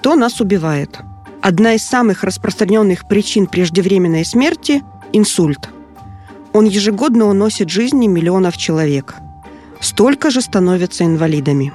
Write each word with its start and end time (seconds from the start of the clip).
Что 0.00 0.16
нас 0.16 0.40
убивает? 0.40 0.98
Одна 1.42 1.74
из 1.74 1.82
самых 1.82 2.24
распространенных 2.24 3.06
причин 3.06 3.46
преждевременной 3.46 4.24
смерти– 4.24 4.82
инсульт. 5.12 5.68
Он 6.54 6.64
ежегодно 6.64 7.26
уносит 7.26 7.68
жизни 7.68 8.06
миллионов 8.06 8.56
человек. 8.56 9.16
Столько 9.78 10.30
же 10.30 10.40
становятся 10.40 11.04
инвалидами. 11.04 11.74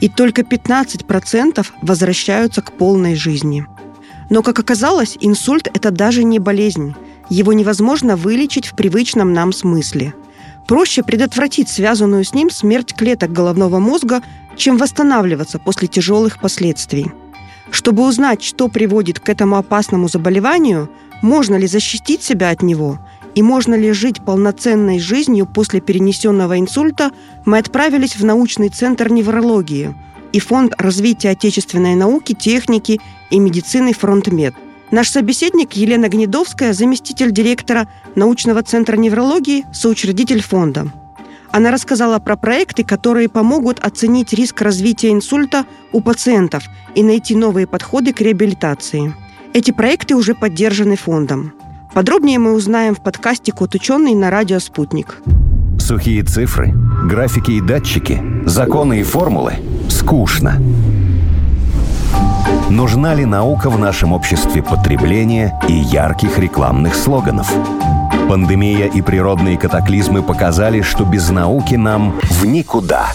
И 0.00 0.08
только 0.08 0.42
15% 0.42 1.64
возвращаются 1.80 2.60
к 2.60 2.72
полной 2.72 3.14
жизни. 3.14 3.64
Но, 4.30 4.42
как 4.42 4.58
оказалось, 4.58 5.16
инсульт– 5.20 5.68
это 5.72 5.92
даже 5.92 6.24
не 6.24 6.40
болезнь. 6.40 6.96
Его 7.30 7.52
невозможно 7.52 8.16
вылечить 8.16 8.66
в 8.66 8.74
привычном 8.74 9.32
нам 9.32 9.52
смысле. 9.52 10.12
Проще 10.66 11.04
предотвратить 11.04 11.68
связанную 11.68 12.24
с 12.24 12.34
ним 12.34 12.50
смерть 12.50 12.94
клеток 12.96 13.30
головного 13.30 13.78
мозга, 13.78 14.22
чем 14.56 14.76
восстанавливаться 14.76 15.60
после 15.60 15.86
тяжелых 15.86 16.40
последствий. 16.40 17.12
Чтобы 17.74 18.06
узнать, 18.06 18.40
что 18.40 18.68
приводит 18.68 19.18
к 19.18 19.28
этому 19.28 19.56
опасному 19.56 20.06
заболеванию, 20.06 20.88
можно 21.22 21.56
ли 21.56 21.66
защитить 21.66 22.22
себя 22.22 22.50
от 22.50 22.62
него 22.62 23.00
и 23.34 23.42
можно 23.42 23.74
ли 23.74 23.90
жить 23.90 24.24
полноценной 24.24 25.00
жизнью 25.00 25.44
после 25.44 25.80
перенесенного 25.80 26.60
инсульта, 26.60 27.10
мы 27.44 27.58
отправились 27.58 28.14
в 28.14 28.24
научный 28.24 28.68
центр 28.68 29.10
неврологии 29.10 29.92
и 30.32 30.38
Фонд 30.38 30.74
развития 30.78 31.30
отечественной 31.30 31.96
науки, 31.96 32.32
техники 32.32 33.00
и 33.30 33.40
медицины 33.40 33.92
«Фронтмед», 33.92 34.54
Наш 34.92 35.08
собеседник 35.08 35.72
Елена 35.72 36.08
Гнедовская, 36.08 36.72
заместитель 36.72 37.32
директора 37.32 37.88
научного 38.14 38.62
центра 38.62 38.96
неврологии, 38.96 39.66
соучредитель 39.72 40.40
фонда. 40.40 40.92
Она 41.54 41.70
рассказала 41.70 42.18
про 42.18 42.36
проекты, 42.36 42.82
которые 42.82 43.28
помогут 43.28 43.78
оценить 43.78 44.32
риск 44.32 44.60
развития 44.60 45.12
инсульта 45.12 45.66
у 45.92 46.00
пациентов 46.00 46.64
и 46.96 47.02
найти 47.04 47.36
новые 47.36 47.68
подходы 47.68 48.12
к 48.12 48.20
реабилитации. 48.20 49.14
Эти 49.52 49.70
проекты 49.70 50.16
уже 50.16 50.34
поддержаны 50.34 50.96
фондом. 50.96 51.52
Подробнее 51.92 52.40
мы 52.40 52.54
узнаем 52.54 52.96
в 52.96 53.00
подкасте 53.00 53.52
«Кот 53.52 53.72
ученый» 53.76 54.16
на 54.16 54.30
радио 54.30 54.58
«Спутник». 54.58 55.22
Сухие 55.78 56.24
цифры, 56.24 56.74
графики 57.04 57.52
и 57.52 57.60
датчики, 57.60 58.20
законы 58.46 58.98
и 58.98 59.04
формулы– 59.04 59.52
скучно. 59.88 60.60
Нужна 62.68 63.14
ли 63.14 63.24
наука 63.24 63.70
в 63.70 63.78
нашем 63.78 64.12
обществе 64.12 64.60
потребления 64.60 65.56
и 65.68 65.72
ярких 65.72 66.36
рекламных 66.36 66.96
слоганов? 66.96 67.54
Пандемия 68.28 68.86
и 68.86 69.02
природные 69.02 69.58
катаклизмы 69.58 70.22
показали, 70.22 70.80
что 70.80 71.04
без 71.04 71.28
науки 71.30 71.74
нам 71.74 72.18
в 72.22 72.46
никуда. 72.46 73.12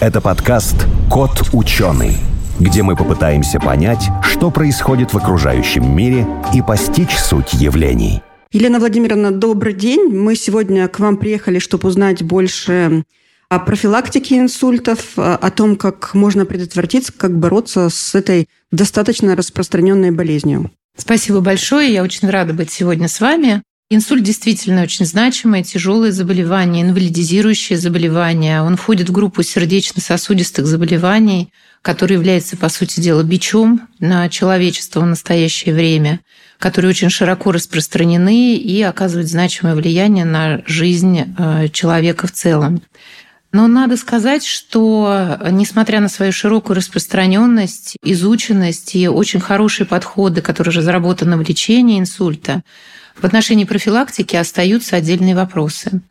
Это 0.00 0.20
подкаст 0.20 0.86
«Кот 1.10 1.50
ученый», 1.52 2.16
где 2.58 2.82
мы 2.82 2.96
попытаемся 2.96 3.60
понять, 3.60 4.08
что 4.22 4.50
происходит 4.50 5.12
в 5.12 5.18
окружающем 5.18 5.94
мире 5.94 6.26
и 6.54 6.62
постичь 6.62 7.16
суть 7.16 7.52
явлений. 7.52 8.22
Елена 8.52 8.78
Владимировна, 8.78 9.30
добрый 9.30 9.74
день. 9.74 10.08
Мы 10.08 10.34
сегодня 10.34 10.88
к 10.88 10.98
вам 10.98 11.16
приехали, 11.18 11.58
чтобы 11.58 11.88
узнать 11.88 12.22
больше 12.22 13.04
о 13.48 13.58
профилактике 13.58 14.38
инсультов, 14.38 15.12
о 15.16 15.50
том, 15.50 15.76
как 15.76 16.14
можно 16.14 16.46
предотвратить, 16.46 17.10
как 17.10 17.38
бороться 17.38 17.90
с 17.90 18.14
этой 18.14 18.48
достаточно 18.72 19.36
распространенной 19.36 20.10
болезнью. 20.10 20.70
Спасибо 20.96 21.40
большое. 21.40 21.92
Я 21.92 22.02
очень 22.02 22.28
рада 22.28 22.52
быть 22.54 22.70
сегодня 22.70 23.08
с 23.08 23.20
вами. 23.20 23.62
Инсульт 23.92 24.22
действительно 24.22 24.84
очень 24.84 25.04
значимое, 25.04 25.64
тяжелое 25.64 26.12
заболевание, 26.12 26.84
инвалидизирующее 26.84 27.76
заболевание. 27.76 28.62
Он 28.62 28.76
входит 28.76 29.08
в 29.08 29.12
группу 29.12 29.42
сердечно-сосудистых 29.42 30.64
заболеваний, 30.64 31.52
который 31.82 32.12
является, 32.12 32.56
по 32.56 32.68
сути 32.68 33.00
дела, 33.00 33.24
бичом 33.24 33.88
на 33.98 34.28
человечество 34.28 35.00
в 35.00 35.06
настоящее 35.06 35.74
время, 35.74 36.20
которые 36.60 36.90
очень 36.90 37.10
широко 37.10 37.50
распространены 37.50 38.54
и 38.54 38.80
оказывают 38.80 39.28
значимое 39.28 39.74
влияние 39.74 40.24
на 40.24 40.62
жизнь 40.66 41.22
э, 41.36 41.68
человека 41.72 42.28
в 42.28 42.32
целом. 42.32 42.82
Но 43.50 43.66
надо 43.66 43.96
сказать, 43.96 44.44
что 44.44 45.36
несмотря 45.50 45.98
на 45.98 46.08
свою 46.08 46.30
широкую 46.30 46.76
распространенность, 46.76 47.96
изученность 48.04 48.94
и 48.94 49.08
очень 49.08 49.40
хорошие 49.40 49.84
подходы, 49.84 50.42
которые 50.42 50.76
разработаны 50.76 51.36
в 51.36 51.42
лечении 51.42 51.98
инсульта, 51.98 52.62
в 53.20 53.24
отношении 53.24 53.64
профилактики 53.64 54.36
остаются 54.36 54.96
отдельные 54.96 55.34
вопросы. 55.34 56.02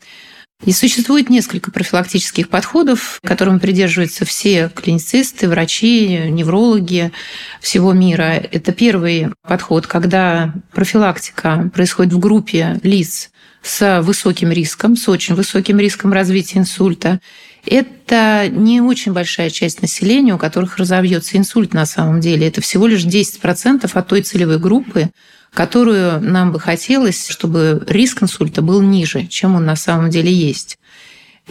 И 0.66 0.74
существует 0.74 1.30
несколько 1.30 1.72
профилактических 1.72 2.50
подходов, 2.50 3.20
которым 3.24 3.62
придерживаются 3.62 4.26
все 4.26 4.70
клиницисты, 4.70 5.48
врачи, 5.48 6.18
неврологи 6.30 7.14
всего 7.62 7.94
мира. 7.94 8.34
Это 8.52 8.74
первый 8.74 9.30
подход, 9.42 9.88
когда 9.88 10.54
профилактика 10.74 11.72
происходит 11.74 12.12
в 12.12 12.20
группе 12.20 12.78
лиц, 12.84 13.32
с 13.62 14.02
высоким 14.02 14.52
риском, 14.52 14.98
с 14.98 15.08
очень 15.08 15.36
высоким 15.36 15.80
риском 15.80 16.12
развития 16.12 16.60
инсульта. 16.60 17.22
Это 17.66 18.48
не 18.50 18.82
очень 18.82 19.14
большая 19.14 19.50
часть 19.50 19.82
населения, 19.82 20.34
у 20.34 20.38
которых 20.38 20.78
разовьется 20.78 21.38
инсульт 21.38 21.74
на 21.74 21.86
самом 21.86 22.20
деле. 22.20 22.48
Это 22.48 22.62
всего 22.62 22.88
лишь 22.88 23.06
10% 23.06 23.90
от 23.92 24.08
той 24.08 24.22
целевой 24.22 24.60
группы, 24.60 25.10
которую 25.54 26.22
нам 26.22 26.52
бы 26.52 26.60
хотелось, 26.60 27.28
чтобы 27.28 27.84
риск 27.88 28.24
инсульта 28.24 28.62
был 28.62 28.82
ниже, 28.82 29.28
чем 29.28 29.56
он 29.56 29.66
на 29.66 29.76
самом 29.76 30.10
деле 30.10 30.32
есть. 30.32 30.80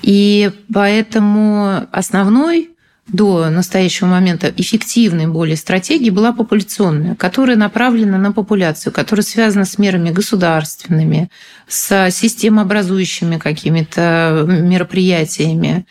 И 0.02 0.50
поэтому 0.72 1.86
основной 1.90 2.70
до 3.08 3.48
настоящего 3.48 4.06
момента 4.06 4.52
эффективной 4.56 5.26
более 5.26 5.56
стратегии 5.56 6.10
была 6.10 6.32
популяционная, 6.32 7.14
которая 7.14 7.56
направлена 7.56 8.18
на 8.18 8.32
популяцию, 8.32 8.92
которая 8.92 9.24
связана 9.24 9.64
с 9.64 9.78
мерами 9.78 10.10
государственными, 10.10 11.30
с 11.66 12.10
системообразующими 12.10 13.38
какими-то 13.38 14.44
мероприятиями. 14.46 15.86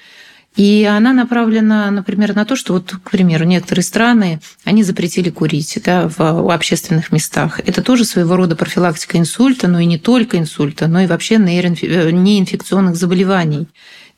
И 0.56 0.90
она 0.90 1.14
направлена, 1.14 1.92
например, 1.92 2.36
на 2.36 2.44
то, 2.44 2.56
что 2.56 2.74
вот, 2.74 2.92
к 3.04 3.12
примеру, 3.12 3.46
некоторые 3.46 3.84
страны, 3.84 4.40
они 4.64 4.82
запретили 4.82 5.30
курить 5.30 5.80
да, 5.86 6.10
в 6.10 6.52
общественных 6.52 7.12
местах. 7.12 7.60
Это 7.60 7.84
тоже 7.84 8.06
своего 8.06 8.36
рода 8.36 8.56
профилактика 8.56 9.20
инсульта, 9.20 9.68
но 9.68 9.80
и 9.80 9.86
не 9.86 10.00
только 10.00 10.40
инсульта, 10.40 10.88
но 10.88 11.02
и 11.02 11.06
вообще 11.06 11.38
неинфекционных 11.38 12.96
заболеваний. 12.96 13.68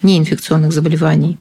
Неинфекционных 0.02 0.72
заболеваний. 0.72 1.40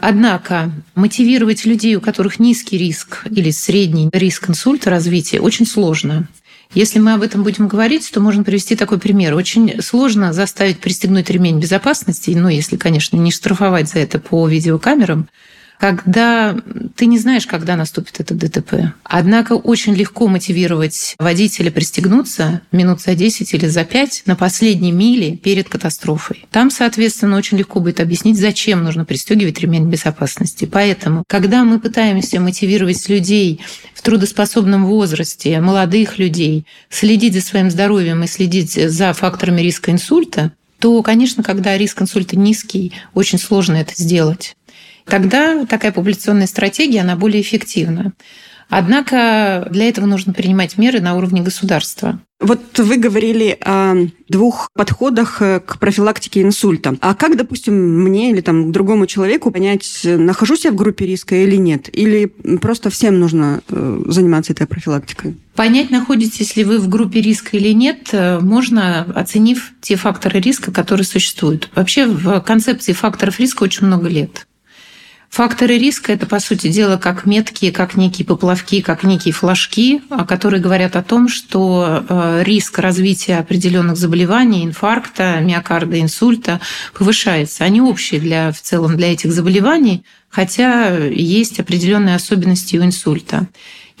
Однако 0.00 0.72
мотивировать 0.94 1.64
людей, 1.64 1.94
у 1.96 2.00
которых 2.00 2.38
низкий 2.38 2.78
риск 2.78 3.26
или 3.30 3.50
средний 3.50 4.10
риск 4.12 4.48
инсульта 4.50 4.90
развития, 4.90 5.40
очень 5.40 5.66
сложно. 5.66 6.28
Если 6.74 6.98
мы 6.98 7.12
об 7.12 7.22
этом 7.22 7.42
будем 7.42 7.68
говорить, 7.68 8.10
то 8.12 8.20
можно 8.20 8.44
привести 8.44 8.76
такой 8.76 8.98
пример. 8.98 9.34
Очень 9.34 9.82
сложно 9.82 10.32
заставить 10.32 10.80
пристегнуть 10.80 11.28
ремень 11.28 11.60
безопасности, 11.60 12.30
ну, 12.30 12.48
если, 12.48 12.76
конечно, 12.76 13.16
не 13.16 13.30
штрафовать 13.30 13.90
за 13.90 13.98
это 13.98 14.18
по 14.18 14.48
видеокамерам, 14.48 15.28
когда 15.78 16.56
ты 16.96 17.06
не 17.06 17.18
знаешь, 17.18 17.46
когда 17.46 17.76
наступит 17.76 18.20
это 18.20 18.34
ДТП. 18.34 18.94
Однако 19.02 19.54
очень 19.54 19.94
легко 19.94 20.28
мотивировать 20.28 21.14
водителя 21.18 21.70
пристегнуться 21.70 22.62
минут 22.70 23.00
за 23.00 23.14
10 23.14 23.52
или 23.54 23.66
за 23.66 23.84
5 23.84 24.22
на 24.26 24.36
последней 24.36 24.92
миле 24.92 25.36
перед 25.36 25.68
катастрофой. 25.68 26.46
Там, 26.50 26.70
соответственно, 26.70 27.36
очень 27.36 27.58
легко 27.58 27.80
будет 27.80 28.00
объяснить, 28.00 28.38
зачем 28.38 28.84
нужно 28.84 29.04
пристегивать 29.04 29.58
ремень 29.60 29.88
безопасности. 29.88 30.64
Поэтому, 30.64 31.24
когда 31.26 31.64
мы 31.64 31.80
пытаемся 31.80 32.40
мотивировать 32.40 33.08
людей 33.08 33.60
в 33.94 34.02
трудоспособном 34.02 34.86
возрасте, 34.86 35.60
молодых 35.60 36.18
людей, 36.18 36.66
следить 36.90 37.34
за 37.34 37.40
своим 37.40 37.70
здоровьем 37.70 38.22
и 38.22 38.26
следить 38.28 38.72
за 38.72 39.12
факторами 39.12 39.60
риска 39.60 39.90
инсульта, 39.90 40.52
то, 40.82 41.00
конечно, 41.02 41.44
когда 41.44 41.78
риск 41.78 42.02
инсульта 42.02 42.36
низкий, 42.36 42.92
очень 43.14 43.38
сложно 43.38 43.76
это 43.76 43.92
сделать 43.96 44.56
тогда 45.04 45.66
такая 45.66 45.92
популяционная 45.92 46.46
стратегия, 46.46 47.00
она 47.00 47.16
более 47.16 47.42
эффективна. 47.42 48.12
Однако 48.74 49.68
для 49.70 49.86
этого 49.86 50.06
нужно 50.06 50.32
принимать 50.32 50.78
меры 50.78 51.02
на 51.02 51.14
уровне 51.14 51.42
государства. 51.42 52.18
Вот 52.40 52.78
вы 52.78 52.96
говорили 52.96 53.58
о 53.64 53.94
двух 54.28 54.70
подходах 54.74 55.42
э, 55.42 55.60
к 55.60 55.78
профилактике 55.78 56.40
инсульта. 56.40 56.96
А 57.02 57.14
как, 57.14 57.36
допустим, 57.36 57.74
мне 58.02 58.30
или 58.30 58.40
там 58.40 58.72
другому 58.72 59.06
человеку 59.06 59.50
понять, 59.50 60.00
нахожусь 60.04 60.64
я 60.64 60.72
в 60.72 60.74
группе 60.74 61.04
риска 61.04 61.36
или 61.36 61.56
нет? 61.56 61.90
Или 61.92 62.24
просто 62.62 62.88
всем 62.88 63.20
нужно 63.20 63.60
э, 63.68 64.02
заниматься 64.06 64.54
этой 64.54 64.66
профилактикой? 64.66 65.36
Понять, 65.54 65.90
находитесь 65.90 66.56
ли 66.56 66.64
вы 66.64 66.78
в 66.78 66.88
группе 66.88 67.20
риска 67.20 67.58
или 67.58 67.74
нет, 67.74 68.08
э, 68.12 68.40
можно, 68.40 69.02
оценив 69.14 69.72
те 69.82 69.96
факторы 69.96 70.40
риска, 70.40 70.72
которые 70.72 71.04
существуют. 71.04 71.68
Вообще 71.74 72.06
в 72.06 72.40
концепции 72.40 72.94
факторов 72.94 73.38
риска 73.38 73.64
очень 73.64 73.86
много 73.86 74.08
лет. 74.08 74.46
Факторы 75.32 75.78
риска– 75.78 76.12
это, 76.12 76.26
по 76.26 76.40
сути 76.40 76.68
дела, 76.68 76.98
как 76.98 77.24
метки, 77.24 77.70
как 77.70 77.96
некие 77.96 78.26
поплавки, 78.26 78.82
как 78.82 79.02
некие 79.02 79.32
флажки, 79.32 80.02
которые 80.28 80.60
говорят 80.60 80.94
о 80.94 81.02
том, 81.02 81.26
что 81.30 82.04
э, 82.06 82.42
риск 82.44 82.78
развития 82.78 83.38
определенных 83.38 83.96
заболеваний, 83.96 84.62
инфаркта, 84.62 85.40
миокарда, 85.40 85.98
инсульта 86.02 86.60
повышается. 86.92 87.64
Они 87.64 87.80
общие 87.80 88.20
для, 88.20 88.52
в 88.52 88.60
целом 88.60 88.94
для 88.98 89.10
этих 89.10 89.32
заболеваний, 89.32 90.04
хотя 90.28 90.98
есть 90.98 91.58
определенные 91.58 92.16
особенности 92.16 92.76
у 92.76 92.84
инсульта. 92.84 93.48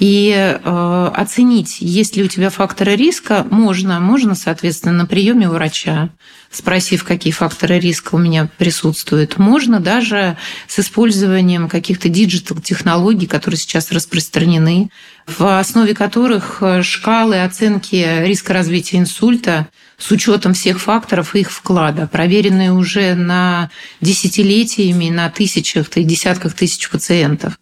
И 0.02 0.32
э, 0.34 1.10
оценить, 1.14 1.76
есть 1.78 2.16
ли 2.16 2.24
у 2.24 2.26
тебя 2.26 2.50
факторы 2.50 2.96
риска, 2.96 3.46
можно. 3.48 4.00
Можно, 4.00 4.34
соответственно, 4.34 4.92
на 4.92 5.06
приеме 5.06 5.48
у 5.48 5.52
врача, 5.52 6.08
спросив, 6.50 7.04
какие 7.04 7.32
факторы 7.32 7.78
риска 7.78 8.16
у 8.16 8.18
меня 8.18 8.48
присутствуют. 8.58 9.38
Можно 9.38 9.78
даже 9.78 10.36
с 10.66 10.80
использованием 10.80 11.68
каких-то 11.68 12.08
диджитал-технологий, 12.08 13.28
которые 13.28 13.58
сейчас 13.58 13.92
распространены, 13.92 14.90
в 15.28 15.60
основе 15.60 15.94
которых 15.94 16.58
э, 16.62 16.82
шкалы 16.82 17.40
оценки 17.40 18.24
риска 18.26 18.54
развития 18.54 18.98
инсульта 18.98 19.68
с 19.98 20.10
учетом 20.10 20.52
всех 20.52 20.80
факторов 20.80 21.36
и 21.36 21.42
их 21.42 21.52
вклада, 21.52 22.08
проверенные 22.08 22.72
уже 22.72 23.14
на 23.14 23.70
десятилетиями, 24.00 25.10
на 25.10 25.30
тысячах 25.30 25.86
и 25.94 26.02
десятках 26.02 26.54
тысяч 26.54 26.90
пациентов. 26.90 27.56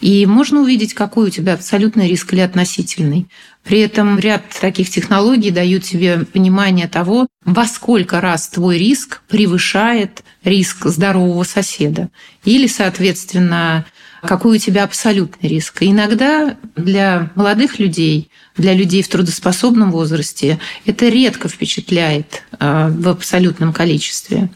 И 0.00 0.26
можно 0.26 0.60
увидеть, 0.60 0.94
какой 0.94 1.28
у 1.28 1.30
тебя 1.30 1.54
абсолютный 1.54 2.08
риск 2.08 2.32
или 2.32 2.40
относительный. 2.40 3.26
При 3.64 3.80
этом 3.80 4.18
ряд 4.18 4.42
таких 4.60 4.90
технологий 4.90 5.50
дают 5.50 5.84
тебе 5.84 6.24
понимание 6.24 6.86
того, 6.86 7.26
во 7.44 7.66
сколько 7.66 8.20
раз 8.20 8.48
твой 8.48 8.78
риск 8.78 9.22
превышает 9.28 10.22
риск 10.44 10.86
здорового 10.86 11.42
соседа. 11.44 12.10
Или, 12.44 12.66
соответственно, 12.66 13.86
какой 14.22 14.56
у 14.56 14.60
тебя 14.60 14.84
абсолютный 14.84 15.48
риск. 15.48 15.78
Иногда 15.80 16.56
для 16.76 17.30
молодых 17.34 17.78
людей, 17.78 18.30
для 18.56 18.74
людей 18.74 19.02
в 19.02 19.08
трудоспособном 19.08 19.90
возрасте 19.90 20.58
это 20.84 21.08
редко 21.08 21.48
впечатляет 21.48 22.42
а, 22.58 22.88
в 22.88 23.08
абсолютном 23.08 23.72
количестве. 23.72 24.50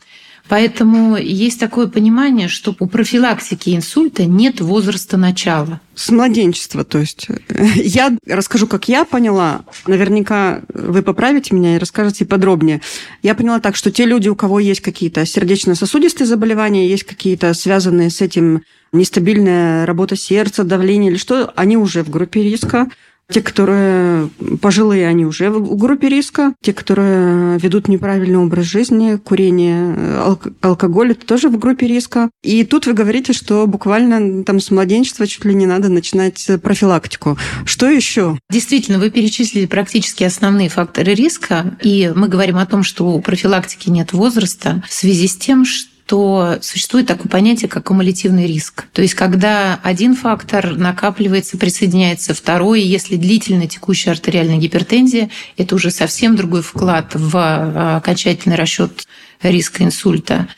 Поэтому 0.51 1.17
есть 1.17 1.61
такое 1.61 1.87
понимание, 1.87 2.49
что 2.49 2.75
у 2.81 2.89
профилактики 2.89 3.71
инсульта 3.77 4.25
нет 4.25 4.61
возраста 4.61 5.17
начала. 5.17 5.81
С 5.95 6.11
младенчества, 6.11 6.83
то 6.83 6.99
есть. 6.99 7.29
Я 7.77 8.17
расскажу, 8.27 8.67
как 8.67 8.89
я 8.89 9.05
поняла. 9.05 9.63
Наверняка 9.87 10.63
вы 10.75 11.03
поправите 11.03 11.55
меня 11.55 11.77
и 11.77 11.79
расскажете 11.79 12.25
подробнее. 12.25 12.81
Я 13.23 13.37
поняла 13.37 13.61
так, 13.61 13.77
что 13.77 13.93
те 13.93 14.07
люди, 14.07 14.29
у 14.29 14.35
кого 14.35 14.59
есть 14.59 14.81
какие-то 14.81 15.25
сердечно-сосудистые 15.25 16.27
заболевания, 16.27 16.89
есть 16.89 17.05
какие-то 17.05 17.55
связанные 17.55 18.11
с 18.11 18.21
этим 18.21 18.63
нестабильная 18.93 19.87
работа 19.87 20.17
сердца, 20.17 20.65
давление 20.65 21.13
или 21.13 21.19
что, 21.19 21.53
они 21.55 21.77
уже 21.77 22.03
в 22.03 22.11
группе 22.11 22.43
риска. 22.43 22.89
Те, 23.31 23.43
которые 23.43 24.29
пожилые, 24.61 25.07
они 25.07 25.25
уже 25.25 25.51
в 25.51 25.77
группе 25.77 26.09
риска. 26.09 26.55
Те, 26.63 26.73
которые 26.73 27.59
ведут 27.59 27.89
неправильный 27.89 28.39
образ 28.39 28.67
жизни, 28.67 29.17
курение, 29.17 29.95
алк- 30.19 30.53
алкоголь, 30.61 31.13
это 31.13 31.27
тоже 31.27 31.49
в 31.49 31.59
группе 31.59 31.87
риска. 31.87 32.31
И 32.43 32.65
тут 32.65 32.87
вы 32.87 32.93
говорите, 32.93 33.33
что 33.33 33.67
буквально 33.67 34.45
там 34.45 34.61
с 34.61 34.71
младенчества 34.71 35.27
чуть 35.27 35.45
ли 35.45 35.55
не 35.55 35.67
надо 35.67 35.89
начинать 35.89 36.49
профилактику. 36.63 37.39
Что 37.65 37.89
еще? 37.89 38.39
Действительно, 38.51 38.99
вы 38.99 39.11
перечислили 39.11 39.67
практически 39.67 40.25
основные 40.25 40.69
факторы 40.69 41.15
риска, 41.15 41.77
и 41.83 42.13
мы 42.15 42.29
говорим 42.29 42.57
о 42.57 42.67
том, 42.67 42.83
что 42.83 43.09
у 43.09 43.21
профилактики 43.21 43.91
нет 43.91 44.13
возраста 44.13 44.83
в 44.89 44.93
связи 44.93 45.29
с 45.29 45.37
тем, 45.37 45.65
что 45.65 45.90
что 46.11 46.59
существует 46.61 47.07
такое 47.07 47.29
понятие, 47.29 47.69
как 47.69 47.85
кумулятивный 47.85 48.45
риск. 48.49 48.87
То 48.93 49.01
есть, 49.01 49.15
когда 49.15 49.79
один 49.85 50.17
фактор 50.17 50.77
накапливается, 50.77 51.57
присоединяется 51.57 52.35
второй, 52.35 52.83
если 52.83 53.15
длительная 53.15 53.69
текущая 53.69 54.11
артериальная 54.11 54.57
гипертензия, 54.57 55.31
это 55.57 55.77
уже 55.77 55.93
совсем 55.93 56.35
другой 56.35 56.63
вклад 56.63 57.13
в 57.15 57.37
а, 57.37 57.99
окончательный 57.99 58.57
расчет 58.57 59.07
риска 59.41 59.85
инсульта. 59.85 60.49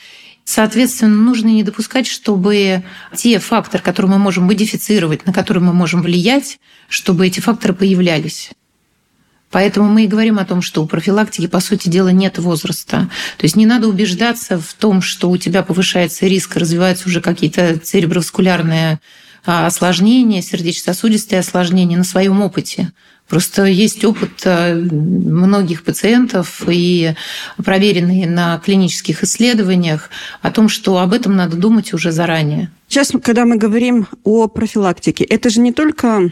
Соответственно, 0.45 1.17
нужно 1.17 1.49
не 1.49 1.65
допускать, 1.65 2.07
чтобы 2.07 2.83
те 3.15 3.39
факторы, 3.39 3.83
которые 3.83 4.13
мы 4.13 4.19
можем 4.19 4.45
модифицировать, 4.45 5.27
на 5.27 5.35
которые 5.35 5.63
мы 5.63 5.75
можем 5.75 6.01
влиять, 6.01 6.61
чтобы 6.89 7.27
эти 7.27 7.41
факторы 7.41 7.75
появлялись. 7.75 8.53
Поэтому 9.53 9.89
мы 9.89 10.05
и 10.05 10.09
говорим 10.09 10.39
о 10.39 10.45
том, 10.45 10.63
что 10.63 10.83
у 10.83 10.87
профилактики, 10.87 11.47
по 11.47 11.61
сути 11.61 11.89
дела, 11.89 12.09
нет 12.09 12.39
возраста. 12.39 13.11
То 13.37 13.45
есть 13.45 13.55
не 13.55 13.67
надо 13.67 13.87
убеждаться 13.87 14.59
в 14.59 14.73
том, 14.75 15.03
что 15.03 15.31
у 15.31 15.37
тебя 15.37 15.63
повышается 15.63 16.27
риск, 16.27 16.57
развиваются 16.57 17.07
уже 17.07 17.21
какие-то 17.21 17.79
цереброваскулярные 17.79 18.99
а, 19.45 19.67
осложнения, 19.67 20.41
сердечно-сосудистые 20.41 21.41
осложнения 21.41 21.99
на 21.99 22.05
своем 22.05 22.41
опыте. 22.41 22.93
Просто 23.29 23.65
есть 23.65 24.05
опыт 24.05 24.43
а, 24.47 24.75
многих 24.75 25.85
пациентов 25.85 26.63
и 26.67 27.15
проверенный 27.63 28.25
на 28.25 28.59
клинических 28.59 29.23
исследованиях 29.23 30.09
о 30.41 30.51
том, 30.51 30.71
что 30.71 30.99
об 30.99 31.13
этом 31.13 31.37
надо 31.37 31.57
думать 31.57 31.93
уже 31.93 32.11
заранее. 32.11 32.71
Сейчас, 32.89 33.13
когда 33.23 33.45
мы 33.45 33.57
говорим 33.57 34.07
о 34.25 34.49
профилактике, 34.49 35.25
это 35.25 35.51
же 35.51 35.61
не 35.61 35.73
только 35.73 36.31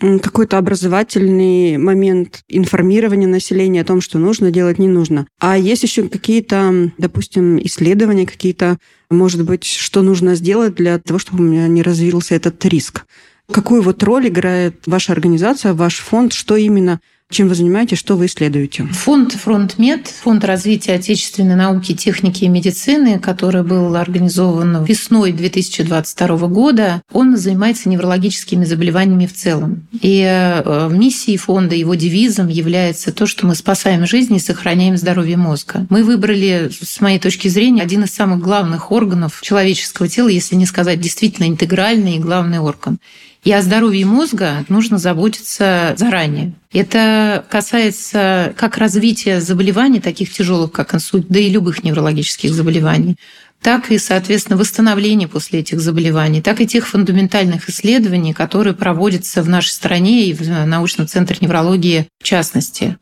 какой-то 0.00 0.58
образовательный 0.58 1.76
момент 1.76 2.42
информирования 2.48 3.28
населения 3.28 3.82
о 3.82 3.84
том, 3.84 4.00
что 4.00 4.18
нужно 4.18 4.50
делать, 4.50 4.78
не 4.78 4.88
нужно. 4.88 5.26
А 5.38 5.58
есть 5.58 5.82
еще 5.82 6.08
какие-то, 6.08 6.90
допустим, 6.96 7.58
исследования, 7.58 8.26
какие-то, 8.26 8.78
может 9.10 9.44
быть, 9.44 9.64
что 9.64 10.02
нужно 10.02 10.34
сделать 10.34 10.74
для 10.74 10.98
того, 10.98 11.18
чтобы 11.18 11.44
у 11.44 11.46
меня 11.46 11.68
не 11.68 11.82
развился 11.82 12.34
этот 12.34 12.64
риск. 12.64 13.04
Какую 13.50 13.82
вот 13.82 14.02
роль 14.02 14.28
играет 14.28 14.86
ваша 14.86 15.12
организация, 15.12 15.74
ваш 15.74 15.98
фонд, 15.98 16.32
что 16.32 16.56
именно 16.56 17.00
чем 17.30 17.48
вы 17.48 17.54
занимаетесь, 17.54 17.98
что 17.98 18.16
вы 18.16 18.26
исследуете? 18.26 18.84
Фонд 18.86 19.32
«Фронтмед», 19.32 20.08
фонд 20.08 20.44
развития 20.44 20.94
отечественной 20.94 21.54
науки, 21.54 21.94
техники 21.94 22.44
и 22.44 22.48
медицины, 22.48 23.20
который 23.20 23.62
был 23.62 23.94
организован 23.94 24.84
весной 24.84 25.32
2022 25.32 26.48
года, 26.48 27.02
он 27.12 27.36
занимается 27.36 27.88
неврологическими 27.88 28.64
заболеваниями 28.64 29.26
в 29.26 29.34
целом. 29.34 29.86
И 30.00 30.22
э, 30.22 30.88
миссией 30.90 31.36
фонда, 31.36 31.76
его 31.76 31.94
девизом 31.94 32.48
является 32.48 33.12
то, 33.12 33.26
что 33.26 33.46
мы 33.46 33.54
спасаем 33.54 34.06
жизни 34.06 34.38
и 34.38 34.40
сохраняем 34.40 34.96
здоровье 34.96 35.36
мозга. 35.36 35.86
Мы 35.88 36.02
выбрали, 36.02 36.70
с 36.82 37.00
моей 37.00 37.20
точки 37.20 37.46
зрения, 37.46 37.82
один 37.82 38.02
из 38.04 38.10
самых 38.10 38.40
главных 38.40 38.90
органов 38.90 39.40
человеческого 39.40 40.08
тела, 40.08 40.28
если 40.28 40.56
не 40.56 40.66
сказать 40.66 41.00
действительно 41.00 41.46
интегральный 41.46 42.16
и 42.16 42.20
главный 42.20 42.58
орган. 42.58 42.98
И 43.42 43.52
о 43.52 43.62
здоровье 43.62 44.04
мозга 44.04 44.66
нужно 44.68 44.98
заботиться 44.98 45.94
заранее. 45.96 46.52
Это 46.72 47.44
касается 47.48 48.54
как 48.56 48.76
развития 48.76 49.40
заболеваний, 49.40 50.00
таких 50.00 50.30
тяжелых, 50.30 50.72
как 50.72 50.94
инсульт, 50.94 51.26
да 51.28 51.40
и 51.40 51.48
любых 51.48 51.82
неврологических 51.82 52.52
заболеваний, 52.52 53.16
так 53.62 53.90
и, 53.90 53.98
соответственно, 53.98 54.58
восстановления 54.58 55.26
после 55.26 55.60
этих 55.60 55.80
заболеваний, 55.80 56.42
так 56.42 56.60
и 56.60 56.66
тех 56.66 56.86
фундаментальных 56.86 57.68
исследований, 57.70 58.34
которые 58.34 58.74
проводятся 58.74 59.42
в 59.42 59.48
нашей 59.48 59.70
стране 59.70 60.26
и 60.26 60.34
в 60.34 60.46
научном 60.66 61.06
центре 61.06 61.38
неврологии 61.40 62.08
в 62.20 62.24
частности. 62.24 62.98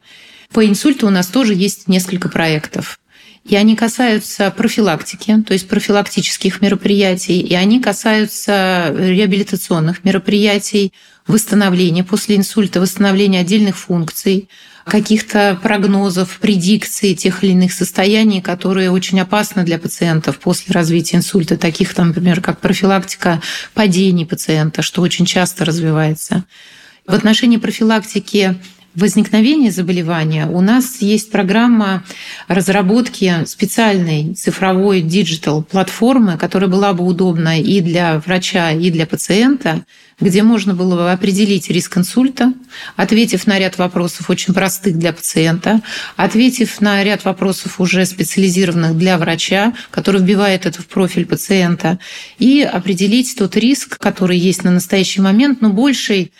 По 0.52 0.64
инсульту 0.64 1.08
у 1.08 1.10
нас 1.10 1.26
тоже 1.26 1.54
есть 1.54 1.88
несколько 1.88 2.28
проектов. 2.28 2.98
И 3.48 3.56
они 3.56 3.76
касаются 3.76 4.50
профилактики, 4.50 5.42
то 5.46 5.54
есть 5.54 5.68
профилактических 5.68 6.60
мероприятий, 6.60 7.40
и 7.40 7.54
они 7.54 7.80
касаются 7.80 8.94
реабилитационных 8.94 10.04
мероприятий, 10.04 10.92
восстановления 11.26 12.04
после 12.04 12.36
инсульта, 12.36 12.80
восстановления 12.80 13.40
отдельных 13.40 13.76
функций, 13.78 14.48
каких-то 14.84 15.58
прогнозов, 15.62 16.38
предикций 16.40 17.14
тех 17.14 17.42
или 17.42 17.52
иных 17.52 17.72
состояний, 17.72 18.40
которые 18.40 18.90
очень 18.90 19.20
опасны 19.20 19.64
для 19.64 19.78
пациентов 19.78 20.38
после 20.38 20.72
развития 20.72 21.16
инсульта, 21.16 21.56
таких, 21.56 21.94
там, 21.94 22.08
например, 22.08 22.40
как 22.40 22.60
профилактика 22.60 23.40
падений 23.74 24.26
пациента, 24.26 24.82
что 24.82 25.02
очень 25.02 25.26
часто 25.26 25.64
развивается. 25.64 26.44
В 27.06 27.14
отношении 27.14 27.56
профилактики 27.56 28.56
возникновения 28.94 29.70
заболевания 29.70 30.46
у 30.46 30.60
нас 30.60 31.00
есть 31.00 31.30
программа 31.30 32.04
разработки 32.48 33.44
специальной 33.46 34.34
цифровой 34.34 35.02
digital 35.02 35.62
платформы, 35.62 36.36
которая 36.38 36.68
была 36.68 36.92
бы 36.92 37.04
удобна 37.04 37.60
и 37.60 37.80
для 37.80 38.18
врача, 38.18 38.72
и 38.72 38.90
для 38.90 39.06
пациента, 39.06 39.84
где 40.20 40.42
можно 40.42 40.74
было 40.74 40.96
бы 40.96 41.12
определить 41.12 41.70
риск 41.70 41.98
инсульта, 41.98 42.52
ответив 42.96 43.46
на 43.46 43.58
ряд 43.58 43.78
вопросов 43.78 44.30
очень 44.30 44.52
простых 44.52 44.98
для 44.98 45.12
пациента, 45.12 45.80
ответив 46.16 46.80
на 46.80 47.04
ряд 47.04 47.24
вопросов 47.24 47.80
уже 47.80 48.04
специализированных 48.04 48.98
для 48.98 49.16
врача, 49.18 49.74
который 49.90 50.20
вбивает 50.20 50.66
это 50.66 50.82
в 50.82 50.86
профиль 50.86 51.26
пациента, 51.26 51.98
и 52.38 52.62
определить 52.62 53.36
тот 53.38 53.56
риск, 53.56 53.98
который 53.98 54.38
есть 54.38 54.64
на 54.64 54.70
настоящий 54.70 55.20
момент, 55.20 55.60
но 55.60 55.70
больший 55.70 56.32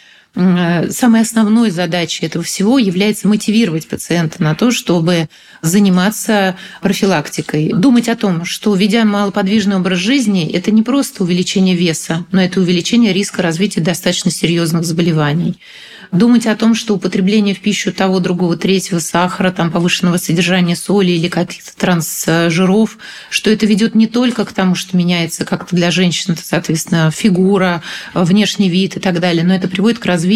самой 0.91 1.23
основной 1.23 1.71
задачей 1.71 2.27
этого 2.27 2.45
всего 2.45 2.79
является 2.79 3.27
мотивировать 3.27 3.89
пациента 3.89 4.41
на 4.43 4.55
то, 4.55 4.71
чтобы 4.71 5.29
заниматься 5.63 6.57
профилактикой. 6.81 7.73
Думать 7.73 8.09
о 8.09 8.15
том, 8.15 8.45
что 8.45 8.75
ведя 8.77 9.05
малоподвижный 9.05 9.77
образ 9.77 9.99
жизни, 9.99 10.49
это 10.49 10.71
не 10.71 10.83
просто 10.83 11.25
увеличение 11.25 11.75
веса, 11.75 12.25
но 12.31 12.41
это 12.41 12.61
увеличение 12.61 13.13
риска 13.13 13.43
развития 13.43 13.81
достаточно 13.81 14.31
серьезных 14.31 14.85
заболеваний 14.85 15.59
думать 16.13 16.47
о 16.47 16.57
том, 16.57 16.75
что 16.75 16.95
употребление 16.95 17.55
в 17.55 17.61
пищу 17.61 17.93
того, 17.93 18.21
другого, 18.21 18.57
третьего 18.57 18.99
сахара, 18.99 19.51
там, 19.51 19.71
повышенного 19.71 20.17
содержания 20.17 20.77
соли 20.77 21.13
или 21.13 21.29
каких-то 21.29 21.77
трансжиров, 21.77 22.99
что 23.31 23.51
это 23.51 23.67
ведет 23.67 23.95
не 23.95 24.07
только 24.07 24.45
к 24.45 24.53
тому, 24.53 24.75
что 24.75 24.97
меняется 24.97 25.45
как-то 25.45 25.77
для 25.77 25.91
женщин, 25.91 26.37
соответственно, 26.43 27.11
фигура, 27.11 27.83
внешний 28.15 28.69
вид 28.69 28.97
и 28.97 29.01
так 29.01 29.21
далее, 29.21 29.45
но 29.45 29.55
это 29.55 29.69
приводит 29.69 29.99
к 29.99 30.07
развитию 30.07 30.28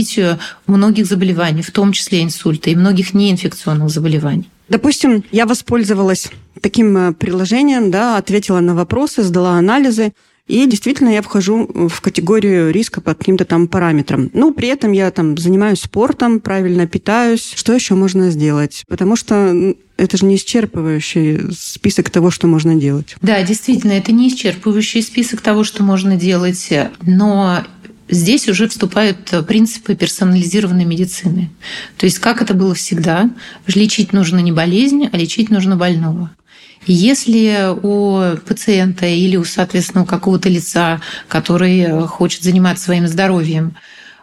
многих 0.66 1.06
заболеваний, 1.06 1.62
в 1.62 1.70
том 1.70 1.92
числе 1.92 2.22
инсульта 2.22 2.70
и 2.70 2.76
многих 2.76 3.14
неинфекционных 3.14 3.90
заболеваний. 3.90 4.48
Допустим, 4.68 5.24
я 5.32 5.46
воспользовалась 5.46 6.30
таким 6.60 6.96
э, 6.96 7.12
приложением, 7.12 7.90
да, 7.90 8.16
ответила 8.16 8.60
на 8.60 8.74
вопросы, 8.74 9.22
сдала 9.22 9.58
анализы, 9.58 10.12
и 10.48 10.66
действительно 10.66 11.10
я 11.10 11.22
вхожу 11.22 11.66
в 11.88 12.00
категорию 12.00 12.72
риска 12.72 13.00
по 13.00 13.14
каким-то 13.14 13.44
там 13.44 13.68
параметрам. 13.68 14.28
Ну, 14.32 14.52
при 14.52 14.68
этом 14.68 14.92
я 14.92 15.10
там 15.10 15.38
занимаюсь 15.38 15.80
спортом, 15.80 16.40
правильно 16.40 16.86
питаюсь. 16.86 17.52
Что 17.54 17.72
еще 17.72 17.94
можно 17.94 18.30
сделать? 18.30 18.84
Потому 18.88 19.14
что 19.14 19.74
это 19.96 20.16
же 20.16 20.26
не 20.26 20.36
исчерпывающий 20.36 21.52
список 21.52 22.10
того, 22.10 22.30
что 22.30 22.48
можно 22.48 22.74
делать. 22.74 23.16
Да, 23.22 23.40
действительно, 23.42 23.92
это 23.92 24.10
не 24.10 24.28
исчерпывающий 24.28 25.02
список 25.02 25.40
того, 25.42 25.62
что 25.62 25.84
можно 25.84 26.16
делать, 26.16 26.72
но 27.02 27.64
здесь 28.12 28.48
уже 28.48 28.68
вступают 28.68 29.32
принципы 29.48 29.96
персонализированной 29.96 30.84
медицины. 30.84 31.50
То 31.96 32.06
есть, 32.06 32.20
как 32.20 32.40
это 32.40 32.54
было 32.54 32.74
всегда, 32.74 33.30
лечить 33.66 34.12
нужно 34.12 34.38
не 34.38 34.52
болезнь, 34.52 35.08
а 35.10 35.16
лечить 35.16 35.50
нужно 35.50 35.76
больного. 35.76 36.30
Если 36.86 37.74
у 37.82 38.36
пациента 38.46 39.06
или, 39.06 39.36
у, 39.36 39.44
соответственно, 39.44 40.02
у 40.02 40.06
какого-то 40.06 40.48
лица, 40.48 41.00
который 41.28 42.06
хочет 42.06 42.42
заниматься 42.42 42.84
своим 42.84 43.06
здоровьем, 43.06 43.76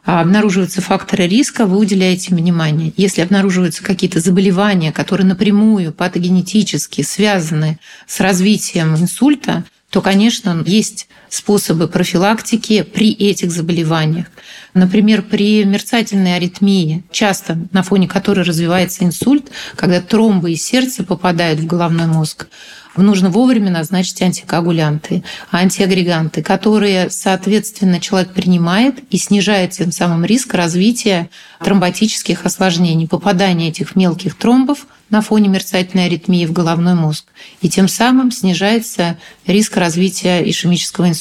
обнаруживаются 0.03 0.81
факторы 0.81 1.27
риска, 1.27 1.65
вы 1.65 1.77
уделяете 1.77 2.33
внимание. 2.33 2.93
Если 2.97 3.21
обнаруживаются 3.21 3.83
какие-то 3.83 4.19
заболевания, 4.19 4.91
которые 4.91 5.27
напрямую 5.27 5.93
патогенетически 5.93 7.01
связаны 7.01 7.79
с 8.07 8.19
развитием 8.19 8.95
инсульта, 8.95 9.63
то, 9.89 10.01
конечно, 10.01 10.63
есть 10.65 11.07
способы 11.29 11.87
профилактики 11.87 12.81
при 12.81 13.11
этих 13.11 13.51
заболеваниях. 13.51 14.27
Например, 14.73 15.21
при 15.21 15.63
мерцательной 15.63 16.35
аритмии, 16.35 17.03
часто 17.11 17.57
на 17.71 17.83
фоне 17.83 18.07
которой 18.07 18.41
развивается 18.45 19.03
инсульт, 19.03 19.49
когда 19.75 20.01
тромбы 20.01 20.51
из 20.51 20.63
сердца 20.63 21.03
попадают 21.03 21.59
в 21.59 21.65
головной 21.65 22.07
мозг, 22.07 22.47
нужно 22.95 23.29
вовремя 23.29 23.71
назначить 23.71 24.21
антикоагулянты, 24.21 25.23
антиагреганты, 25.51 26.41
которые, 26.43 27.09
соответственно, 27.09 27.99
человек 27.99 28.33
принимает 28.33 28.99
и 29.09 29.17
снижает 29.17 29.71
тем 29.71 29.91
самым 29.91 30.25
риск 30.25 30.53
развития 30.53 31.29
тромботических 31.63 32.45
осложнений, 32.45 33.07
попадания 33.07 33.69
этих 33.69 33.95
мелких 33.95 34.35
тромбов 34.35 34.87
на 35.09 35.21
фоне 35.21 35.49
мерцательной 35.49 36.05
аритмии 36.05 36.45
в 36.45 36.53
головной 36.53 36.93
мозг. 36.93 37.25
И 37.61 37.69
тем 37.69 37.87
самым 37.87 38.31
снижается 38.31 39.17
риск 39.45 39.77
развития 39.77 40.47
ишемического 40.47 41.09
инсульта. 41.09 41.18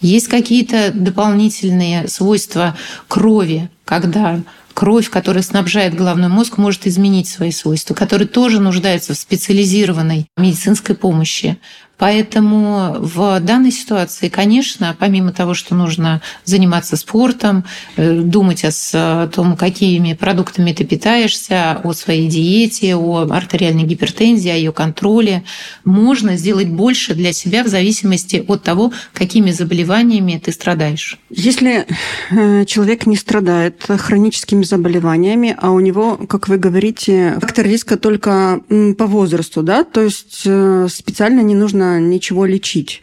Есть 0.00 0.28
какие-то 0.28 0.92
дополнительные 0.92 2.08
свойства 2.08 2.76
крови, 3.08 3.70
когда 3.84 4.40
кровь, 4.76 5.08
которая 5.08 5.42
снабжает 5.42 5.94
головной 5.94 6.28
мозг, 6.28 6.58
может 6.58 6.86
изменить 6.86 7.28
свои 7.28 7.50
свойства, 7.50 7.94
который 7.94 8.26
тоже 8.26 8.60
нуждается 8.60 9.14
в 9.14 9.18
специализированной 9.18 10.26
медицинской 10.36 10.94
помощи. 10.94 11.56
Поэтому 11.98 12.96
в 12.98 13.40
данной 13.40 13.72
ситуации, 13.72 14.28
конечно, 14.28 14.94
помимо 14.98 15.32
того, 15.32 15.54
что 15.54 15.74
нужно 15.74 16.20
заниматься 16.44 16.96
спортом, 16.96 17.64
э, 17.96 18.20
думать 18.20 18.64
о 18.94 19.28
том, 19.28 19.56
какими 19.56 20.12
продуктами 20.12 20.72
ты 20.72 20.84
питаешься, 20.84 21.80
о 21.82 21.92
своей 21.94 22.28
диете, 22.28 22.96
о 22.96 23.26
артериальной 23.30 23.84
гипертензии, 23.84 24.50
о 24.50 24.56
ее 24.56 24.72
контроле, 24.72 25.44
можно 25.84 26.36
сделать 26.36 26.68
больше 26.68 27.14
для 27.14 27.32
себя 27.32 27.64
в 27.64 27.68
зависимости 27.68 28.44
от 28.46 28.62
того, 28.62 28.92
какими 29.14 29.50
заболеваниями 29.50 30.40
ты 30.44 30.52
страдаешь. 30.52 31.18
Если 31.30 31.86
э, 32.30 32.64
человек 32.66 33.06
не 33.06 33.16
страдает 33.16 33.84
хроническими 33.86 34.64
заболеваниями, 34.64 35.56
а 35.58 35.70
у 35.70 35.80
него, 35.80 36.16
как 36.28 36.48
вы 36.48 36.58
говорите, 36.58 37.38
фактор 37.40 37.64
риска 37.64 37.96
только 37.96 38.60
по 38.98 39.06
возрасту, 39.06 39.62
да, 39.62 39.84
то 39.84 40.02
есть 40.02 40.42
э, 40.44 40.88
специально 40.90 41.40
не 41.40 41.54
нужно 41.54 41.85
ничего 41.98 42.46
лечить. 42.46 43.02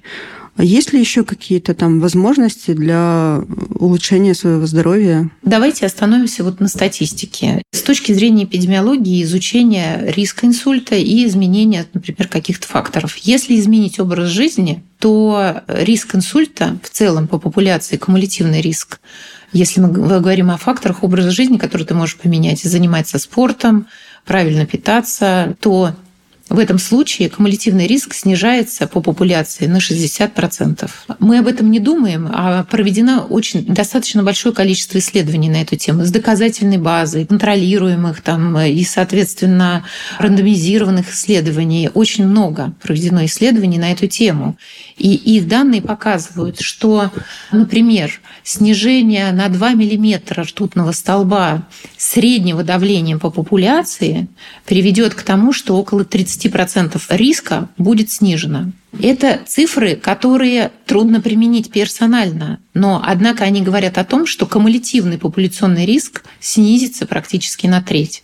Есть 0.57 0.93
ли 0.93 0.99
еще 0.99 1.23
какие-то 1.23 1.73
там 1.73 1.99
возможности 1.99 2.73
для 2.73 3.41
улучшения 3.79 4.35
своего 4.35 4.67
здоровья? 4.67 5.31
Давайте 5.41 5.87
остановимся 5.87 6.43
вот 6.43 6.59
на 6.59 6.67
статистике. 6.67 7.63
С 7.71 7.81
точки 7.81 8.11
зрения 8.11 8.43
эпидемиологии, 8.43 9.23
изучения 9.23 10.03
риска 10.15 10.45
инсульта 10.45 10.95
и 10.95 11.25
изменения, 11.25 11.87
например, 11.91 12.27
каких-то 12.27 12.67
факторов. 12.67 13.17
Если 13.17 13.59
изменить 13.59 13.99
образ 13.99 14.29
жизни, 14.29 14.83
то 14.99 15.63
риск 15.67 16.13
инсульта 16.13 16.77
в 16.83 16.89
целом 16.91 17.27
по 17.27 17.39
популяции, 17.39 17.97
кумулятивный 17.97 18.61
риск, 18.61 18.99
если 19.53 19.81
мы 19.81 19.89
говорим 19.89 20.51
о 20.51 20.57
факторах 20.57 21.03
образа 21.03 21.31
жизни, 21.31 21.57
которые 21.57 21.87
ты 21.87 21.95
можешь 21.95 22.17
поменять, 22.17 22.61
заниматься 22.61 23.17
спортом, 23.17 23.87
правильно 24.25 24.65
питаться, 24.65 25.55
то 25.59 25.93
в 26.49 26.59
этом 26.59 26.77
случае 26.77 27.29
кумулятивный 27.29 27.87
риск 27.87 28.13
снижается 28.13 28.85
по 28.85 29.01
популяции 29.01 29.65
на 29.65 29.77
60%. 29.77 30.89
Мы 31.19 31.39
об 31.39 31.47
этом 31.47 31.71
не 31.71 31.79
думаем, 31.79 32.29
а 32.31 32.63
проведено 32.65 33.25
очень 33.29 33.65
достаточно 33.65 34.23
большое 34.23 34.53
количество 34.53 34.97
исследований 34.97 35.49
на 35.49 35.61
эту 35.61 35.77
тему 35.77 36.03
с 36.03 36.11
доказательной 36.11 36.77
базой, 36.77 37.25
контролируемых 37.25 38.21
там, 38.21 38.59
и, 38.59 38.83
соответственно, 38.83 39.85
рандомизированных 40.19 41.11
исследований. 41.11 41.89
Очень 41.93 42.27
много 42.27 42.73
проведено 42.83 43.23
исследований 43.25 43.77
на 43.77 43.91
эту 43.91 44.07
тему. 44.07 44.57
И 44.97 45.13
их 45.13 45.47
данные 45.47 45.81
показывают, 45.81 46.59
что, 46.59 47.09
например, 47.51 48.19
снижение 48.43 49.31
на 49.31 49.47
2 49.47 49.71
мм 49.71 50.41
ртутного 50.41 50.91
столба 50.91 51.67
среднего 51.97 52.63
давления 52.63 53.17
по 53.17 53.31
популяции 53.31 54.27
приведет 54.65 55.15
к 55.15 55.23
тому, 55.23 55.53
что 55.53 55.77
около 55.77 56.01
30% 56.01 56.32
риска 57.09 57.69
будет 57.77 58.11
снижено. 58.11 58.71
Это 59.01 59.41
цифры, 59.45 59.95
которые 59.95 60.71
трудно 60.85 61.21
применить 61.21 61.71
персонально, 61.71 62.59
но 62.73 63.01
однако 63.03 63.43
они 63.43 63.61
говорят 63.61 63.97
о 63.97 64.05
том, 64.05 64.25
что 64.25 64.45
кумулятивный 64.45 65.17
популяционный 65.17 65.85
риск 65.85 66.23
снизится 66.39 67.05
практически 67.05 67.67
на 67.67 67.81
треть 67.81 68.23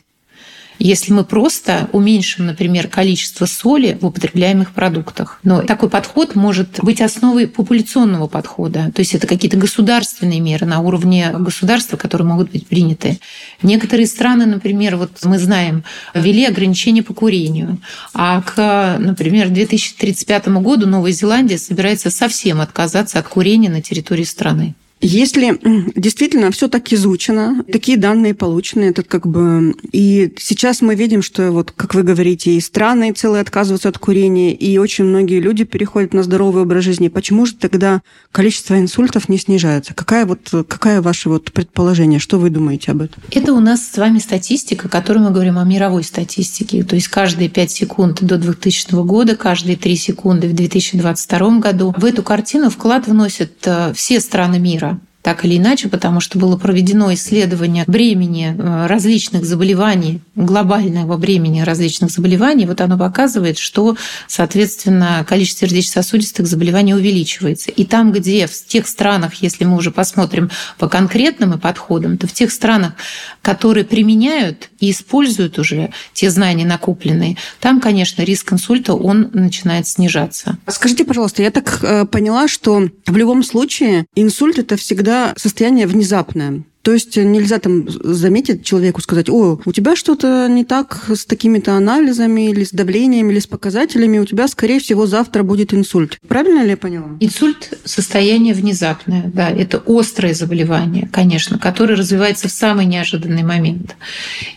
если 0.80 1.14
мы 1.14 1.24
просто 1.24 1.90
уменьшим, 1.92 2.48
например, 2.48 2.88
количество 2.88 3.46
соли 3.46 3.98
в 4.02 4.06
употребляемых 4.06 4.72
продуктах. 4.72 5.40
Но 5.44 5.62
такой 5.62 5.90
подход 5.90 6.36
может 6.36 6.80
быть 6.82 7.02
основой 7.02 7.48
популяционного 7.48 8.28
подхода. 8.28 8.92
То 8.96 9.02
есть 9.02 9.14
это 9.14 9.28
какие-то 9.28 9.58
государственные 9.58 10.40
меры 10.40 10.66
на 10.66 10.80
уровне 10.80 11.32
государства, 11.38 11.98
которые 11.98 12.28
могут 12.28 12.52
быть 12.52 12.68
приняты. 12.68 13.20
Некоторые 13.62 14.08
страны, 14.08 14.46
например, 14.46 14.96
вот 14.96 15.12
мы 15.24 15.38
знаем, 15.38 15.84
ввели 16.14 16.46
ограничения 16.46 17.04
по 17.04 17.14
курению. 17.14 17.78
А 18.14 18.42
к, 18.42 18.98
например, 19.00 19.50
2035 19.50 20.48
году 20.48 20.88
Новая 20.88 21.12
Зеландия 21.12 21.58
собирается 21.58 22.10
совсем 22.10 22.62
отказаться 22.62 23.20
от 23.20 23.28
курения 23.28 23.70
на 23.70 23.82
территории 23.82 24.24
страны. 24.24 24.76
Если 25.02 25.58
действительно 25.96 26.52
все 26.52 26.68
так 26.68 26.92
изучено, 26.92 27.64
такие 27.72 27.98
данные 27.98 28.34
получены, 28.34 28.86
этот 28.86 29.08
как 29.08 29.28
бы... 29.28 29.74
И 29.94 30.34
сейчас 30.38 30.82
мы 30.82 30.96
видим, 30.96 31.22
что 31.22 31.52
вот, 31.52 31.72
как 31.72 31.96
вы 31.96 32.04
говорите, 32.04 32.52
и 32.52 32.60
страны 32.60 33.14
целые 33.14 33.42
отказываются 33.42 33.88
от 33.88 33.98
курения, 33.98 34.54
и 34.54 34.78
очень 34.78 35.06
многие 35.06 35.40
люди 35.40 35.64
переходят 35.64 36.14
на 36.14 36.24
здоровый 36.24 36.64
образ 36.64 36.84
жизни. 36.84 37.08
Почему 37.08 37.46
же 37.46 37.56
тогда 37.56 38.02
количество 38.32 38.78
инсультов 38.78 39.30
не 39.30 39.38
снижается? 39.38 39.94
Какая 39.94 40.26
вот, 40.26 40.50
какая 40.68 41.02
ваше 41.02 41.30
вот 41.30 41.54
предположение? 41.54 42.20
Что 42.20 42.38
вы 42.38 42.50
думаете 42.50 42.92
об 42.92 43.02
этом? 43.02 43.24
Это 43.32 43.54
у 43.54 43.60
нас 43.62 43.88
с 43.88 43.98
вами 43.98 44.20
статистика, 44.20 44.88
о 44.88 44.90
которой 44.90 45.20
мы 45.20 45.32
говорим 45.32 45.58
о 45.60 45.64
мировой 45.64 46.04
статистике. 46.04 46.84
То 46.84 46.96
есть 46.96 47.08
каждые 47.08 47.48
5 47.48 47.72
секунд 47.72 48.22
до 48.22 48.38
2000 48.38 48.94
года, 49.06 49.38
каждые 49.38 49.78
3 49.78 49.96
секунды 49.96 50.50
в 50.50 50.54
2022 50.54 51.60
году. 51.60 51.96
В 51.98 52.04
эту 52.04 52.22
картину 52.22 52.70
вклад 52.70 53.08
вносят 53.08 53.54
э, 53.66 53.94
все 53.94 54.20
страны 54.20 54.60
мира 54.60 54.89
так 55.22 55.44
или 55.44 55.58
иначе, 55.58 55.90
потому 55.90 56.22
что 56.22 56.40
было 56.40 56.56
проведено 56.56 57.14
исследование 57.14 57.84
бремени 57.88 58.56
э, 58.58 58.88
различных 58.88 59.44
заболеваний, 59.44 60.22
глобального 60.36 61.18
бремени 61.18 61.62
различных 61.62 62.10
заболеваний. 62.10 62.66
Вот 62.66 62.80
оно 62.80 62.98
показывает, 62.98 63.58
что, 63.58 63.98
соответственно, 64.28 65.26
количество 65.28 65.68
сердечно-сосудистых 65.68 66.48
заболеваний 66.48 66.94
увеличивается. 66.94 67.70
И 67.70 67.84
там, 67.86 68.14
где 68.14 68.48
в 68.48 68.66
тех 68.66 68.88
странах, 68.88 69.36
если 69.36 69.66
мы 69.66 69.76
уже 69.76 69.92
посмотрим 69.92 70.50
по 70.78 70.88
конкретным 70.88 71.60
подходам, 71.60 72.18
то 72.18 72.26
в 72.26 72.32
тех 72.32 72.52
странах, 72.52 72.94
которые 73.42 73.84
применяют 73.84 74.70
и 74.80 74.92
используют 74.92 75.60
уже 75.60 75.92
те 76.14 76.30
знания 76.30 76.66
накопленные, 76.66 77.36
там, 77.60 77.82
конечно, 77.82 78.22
риск 78.22 78.54
инсульта, 78.54 78.94
он 78.94 79.32
начинает 79.34 79.86
снижаться. 79.86 80.58
Скажите, 80.68 81.04
пожалуйста, 81.04 81.44
я 81.44 81.52
так 81.52 81.84
э, 81.84 82.06
поняла, 82.06 82.48
что 82.48 82.88
в 83.06 83.18
любом 83.18 83.44
случае 83.44 84.06
инсульт– 84.16 84.58
это 84.60 84.78
всегда 84.78 85.09
всегда 85.10 85.34
состояние 85.38 85.88
внезапное. 85.88 86.64
То 86.82 86.94
есть 86.94 87.18
нельзя 87.18 87.60
там 87.60 87.86
заметить 87.90 88.64
человеку, 88.64 89.02
сказать, 89.02 89.30
о, 89.30 89.60
у 89.66 89.72
тебя 89.74 89.98
что-то 89.98 90.48
не 90.50 90.64
так 90.64 91.10
с 91.10 91.26
такими-то 91.26 91.74
анализами 91.74 92.50
или 92.50 92.64
с 92.64 92.72
давлением, 92.72 93.30
или 93.30 93.40
с 93.40 93.48
показателями, 93.48 94.18
у 94.18 94.26
тебя, 94.26 94.48
скорее 94.48 94.80
всего, 94.80 95.06
завтра 95.06 95.44
будет 95.44 95.74
инсульт. 95.74 96.18
Правильно 96.28 96.64
ли 96.64 96.72
я 96.72 96.78
поняла? 96.78 97.10
Инсульт– 97.20 97.74
состояние 97.84 98.54
внезапное, 98.54 99.30
да, 99.34 99.50
это 99.50 99.84
острое 99.86 100.34
заболевание, 100.34 101.10
конечно, 101.12 101.60
которое 101.60 101.96
развивается 101.96 102.48
в 102.48 102.52
самый 102.52 102.86
неожиданный 102.86 103.44
момент. 103.44 103.98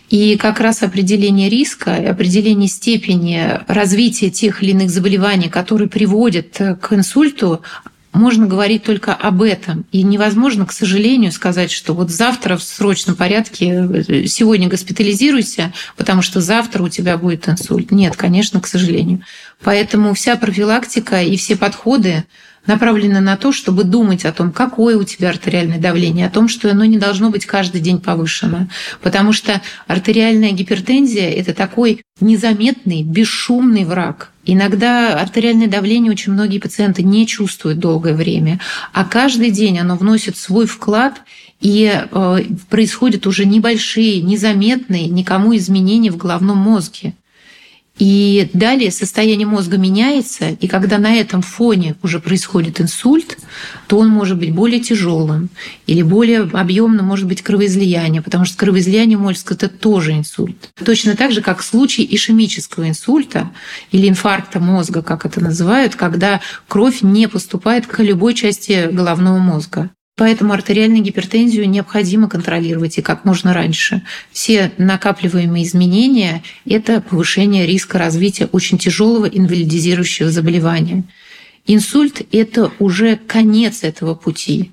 И 0.09 0.37
как 0.37 0.61
раз 0.61 0.81
определение 0.81 1.49
риска, 1.49 1.95
определение 1.95 2.69
степени 2.69 3.59
развития 3.67 4.29
тех 4.29 4.63
или 4.63 4.71
иных 4.71 4.89
заболеваний, 4.91 5.49
которые 5.49 5.89
приводят 5.89 6.57
к 6.57 6.93
инсульту, 6.93 7.61
можно 8.13 8.45
говорить 8.45 8.83
только 8.83 9.13
об 9.13 9.41
этом. 9.41 9.85
И 9.91 10.03
невозможно, 10.03 10.65
к 10.65 10.71
сожалению, 10.71 11.31
сказать, 11.31 11.71
что 11.71 11.93
вот 11.93 12.09
завтра 12.09 12.57
в 12.57 12.63
срочном 12.63 13.15
порядке 13.15 13.67
э, 13.67 14.25
сегодня 14.27 14.67
госпитализируйся, 14.69 15.73
потому 15.97 16.21
что 16.21 16.39
завтра 16.39 16.83
у 16.83 16.89
тебя 16.89 17.17
будет 17.17 17.49
инсульт. 17.49 17.91
Нет, 17.91 18.15
конечно, 18.15 18.61
к 18.61 18.67
сожалению. 18.67 19.21
Поэтому 19.63 20.13
вся 20.13 20.35
профилактика 20.35 21.21
и 21.23 21.35
все 21.37 21.55
подходы 21.55 22.25
направлены 22.65 23.19
на 23.19 23.37
то, 23.37 23.51
чтобы 23.51 23.83
думать 23.83 24.25
о 24.25 24.31
том, 24.31 24.51
какое 24.51 24.97
у 24.97 25.03
тебя 25.03 25.29
артериальное 25.29 25.79
давление, 25.79 26.27
о 26.27 26.29
том, 26.31 26.47
что 26.47 26.71
оно 26.71 26.85
не 26.85 26.97
должно 26.97 27.29
быть 27.29 27.45
каждый 27.45 27.81
день 27.81 27.99
повышено. 27.99 28.69
Потому 29.01 29.33
что 29.33 29.61
артериальная 29.87 30.51
гипертензия– 30.51 31.29
это 31.31 31.53
такой 31.53 32.01
незаметный, 32.19 33.03
бесшумный 33.03 33.83
враг. 33.83 34.31
Иногда 34.45 35.19
артериальное 35.19 35.67
давление 35.67 36.11
очень 36.11 36.33
многие 36.33 36.59
пациенты 36.59 37.01
не 37.01 37.25
чувствуют 37.25 37.79
долгое 37.79 38.13
время, 38.13 38.59
а 38.91 39.05
каждый 39.05 39.51
день 39.51 39.79
оно 39.79 39.95
вносит 39.95 40.37
свой 40.37 40.65
вклад 40.65 41.21
и 41.61 41.89
э, 41.93 42.37
происходят 42.69 43.25
уже 43.25 43.45
небольшие, 43.45 44.21
незаметные 44.21 45.07
никому 45.07 45.55
изменения 45.55 46.11
в 46.11 46.17
головном 46.17 46.57
мозге. 46.57 47.13
И 47.99 48.49
далее 48.53 48.91
состояние 48.91 49.45
мозга 49.45 49.77
меняется, 49.77 50.49
и 50.49 50.67
когда 50.67 50.97
на 50.97 51.13
этом 51.13 51.43
фоне 51.43 51.95
уже 52.01 52.19
происходит 52.19 52.81
инсульт, 52.81 53.37
то 53.87 53.99
он 53.99 54.09
может 54.09 54.39
быть 54.39 54.51
более 54.51 54.79
тяжелым 54.79 55.49
или 55.85 56.01
более 56.01 56.41
объемным 56.41 57.05
может 57.05 57.27
быть 57.27 57.43
кровоизлияние, 57.43 58.23
потому 58.23 58.45
что 58.45 58.57
кровоизлияние 58.57 59.19
мозга 59.19 59.53
это 59.53 59.69
тоже 59.69 60.13
инсульт. 60.13 60.71
Точно 60.83 61.15
так 61.15 61.31
же, 61.31 61.41
как 61.41 61.59
в 61.59 61.63
случае 61.63 62.13
ишемического 62.13 62.89
инсульта 62.89 63.51
или 63.91 64.09
инфаркта 64.09 64.59
мозга, 64.59 65.03
как 65.03 65.25
это 65.25 65.39
называют, 65.39 65.95
когда 65.95 66.41
кровь 66.67 67.03
не 67.03 67.29
поступает 67.29 67.85
к 67.85 67.99
любой 67.99 68.33
части 68.33 68.89
головного 68.91 69.37
мозга. 69.37 69.91
Поэтому 70.15 70.53
артериальную 70.53 71.01
гипертензию 71.01 71.67
необходимо 71.67 72.29
контролировать 72.29 72.99
и 72.99 73.01
как 73.01 73.25
можно 73.25 73.51
раньше. 73.51 74.03
Все 74.31 74.71
накапливаемые 74.77 75.65
изменения– 75.65 76.43
это 76.65 77.01
повышение 77.01 77.65
риска 77.65 77.97
развития 77.97 78.47
очень 78.51 78.77
тяжелого 78.77 79.25
инвалидизирующего 79.25 80.29
заболевания. 80.29 81.03
Инсульт– 81.65 82.21
это 82.31 82.71
уже 82.77 83.15
конец 83.15 83.83
этого 83.83 84.13
пути. 84.13 84.71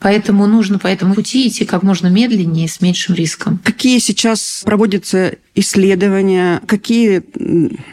Поэтому 0.00 0.48
нужно 0.48 0.80
по 0.80 0.88
этому 0.88 1.14
пути 1.14 1.46
идти 1.46 1.64
как 1.64 1.84
можно 1.84 2.08
медленнее, 2.08 2.66
с 2.66 2.80
меньшим 2.80 3.14
риском. 3.14 3.60
Какие 3.62 4.00
сейчас 4.00 4.62
проводятся 4.64 5.36
исследования, 5.54 6.60
какие 6.66 7.22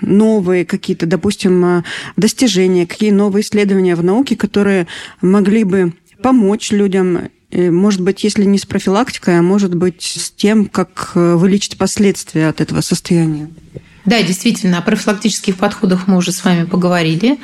новые 0.01 0.65
какие-то, 0.65 1.05
допустим, 1.05 1.83
достижения, 2.17 2.87
какие 2.87 3.11
новые 3.11 3.43
исследования 3.43 3.95
в 3.95 4.03
науке, 4.03 4.35
которые 4.35 4.87
могли 5.21 5.63
бы 5.63 5.93
помочь 6.21 6.71
людям, 6.71 7.29
может 7.51 8.01
быть, 8.01 8.23
если 8.23 8.43
не 8.45 8.57
с 8.57 8.65
профилактикой, 8.65 9.39
а 9.39 9.41
может 9.41 9.75
быть 9.75 10.03
с 10.03 10.31
тем, 10.31 10.65
как 10.65 11.13
э, 11.15 11.35
вылечить 11.35 11.77
последствия 11.77 12.47
от 12.47 12.61
этого 12.61 12.81
состояния. 12.81 13.49
Да, 14.05 14.23
действительно, 14.23 14.77
о 14.77 14.81
профилактических 14.81 15.57
подходах 15.57 16.07
мы 16.07 16.17
уже 16.17 16.31
с 16.31 16.43
вами 16.43 16.63
поговорили. 16.63 17.37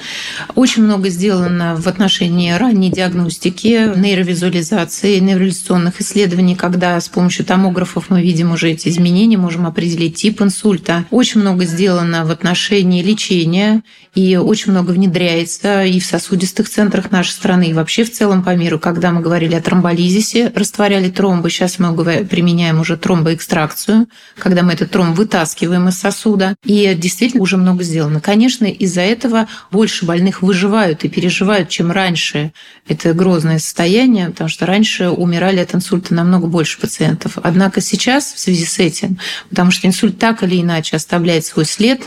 Очень 0.55 0.83
много 0.83 1.09
сделано 1.09 1.75
в 1.75 1.87
отношении 1.87 2.51
ранней 2.51 2.89
диагностики, 2.89 3.91
нейровизуализации, 3.95 5.19
нейролизационных 5.19 6.01
исследований, 6.01 6.55
когда 6.55 6.99
с 6.99 7.09
помощью 7.09 7.45
томографов 7.45 8.09
мы 8.09 8.21
видим 8.21 8.51
уже 8.51 8.71
эти 8.71 8.87
изменения, 8.87 9.37
можем 9.37 9.67
определить 9.67 10.15
тип 10.15 10.41
инсульта. 10.41 11.05
Очень 11.11 11.41
много 11.41 11.65
сделано 11.65 12.25
в 12.25 12.31
отношении 12.31 13.03
лечения, 13.03 13.83
и 14.15 14.37
очень 14.37 14.71
много 14.71 14.91
внедряется 14.91 15.83
и 15.83 15.99
в 15.99 16.05
сосудистых 16.05 16.69
центрах 16.69 17.11
нашей 17.11 17.31
страны, 17.31 17.69
и 17.69 17.73
вообще 17.73 18.05
в 18.05 18.11
целом 18.11 18.43
по 18.43 18.55
миру. 18.55 18.79
Когда 18.79 19.11
мы 19.11 19.21
говорили 19.21 19.55
о 19.55 19.61
тромболизисе, 19.61 20.53
растворяли 20.55 21.09
тромбы, 21.09 21.49
сейчас 21.49 21.79
мы 21.79 21.93
применяем 22.23 22.79
уже 22.79 22.95
тромбоэкстракцию, 22.95 24.07
когда 24.37 24.63
мы 24.63 24.73
этот 24.73 24.91
тромб 24.91 25.17
вытаскиваем 25.17 25.89
из 25.89 25.99
сосуда, 25.99 26.44
года. 26.45 26.55
И 26.63 26.93
действительно 26.95 27.43
уже 27.43 27.57
много 27.57 27.83
сделано. 27.83 28.19
Конечно, 28.19 28.65
из-за 28.65 29.01
этого 29.01 29.47
больше 29.71 30.05
больных 30.05 30.41
выживают 30.41 31.03
и 31.03 31.09
переживают, 31.09 31.69
чем 31.69 31.91
раньше. 31.91 32.51
Это 32.87 33.13
грозное 33.13 33.59
состояние, 33.59 34.29
потому 34.29 34.49
что 34.49 34.65
раньше 34.65 35.09
умирали 35.09 35.59
от 35.59 35.73
инсульта 35.73 36.13
намного 36.13 36.47
больше 36.47 36.79
пациентов. 36.79 37.37
Однако 37.41 37.81
сейчас 37.81 38.33
в 38.33 38.39
связи 38.39 38.65
с 38.65 38.79
этим, 38.79 39.17
потому 39.49 39.71
что 39.71 39.87
инсульт 39.87 40.17
так 40.19 40.43
или 40.43 40.61
иначе 40.61 40.95
оставляет 40.95 41.45
свой 41.45 41.65
след 41.65 42.01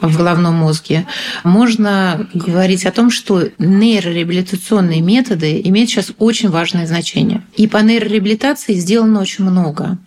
в 0.00 0.16
головном 0.16 0.54
мозге, 0.54 1.06
можно 1.44 2.28
говорить 2.34 2.84
о 2.86 2.92
том, 2.92 3.10
что 3.10 3.48
нейрореабилитационные 3.58 5.00
методы 5.00 5.60
имеют 5.64 5.90
сейчас 5.90 6.12
очень 6.18 6.50
важное 6.50 6.86
значение. 6.86 7.42
И 7.56 7.66
по 7.66 7.78
нейрореабилитации 7.78 8.74
сделано 8.74 9.20
очень 9.20 9.44
много. 9.44 9.98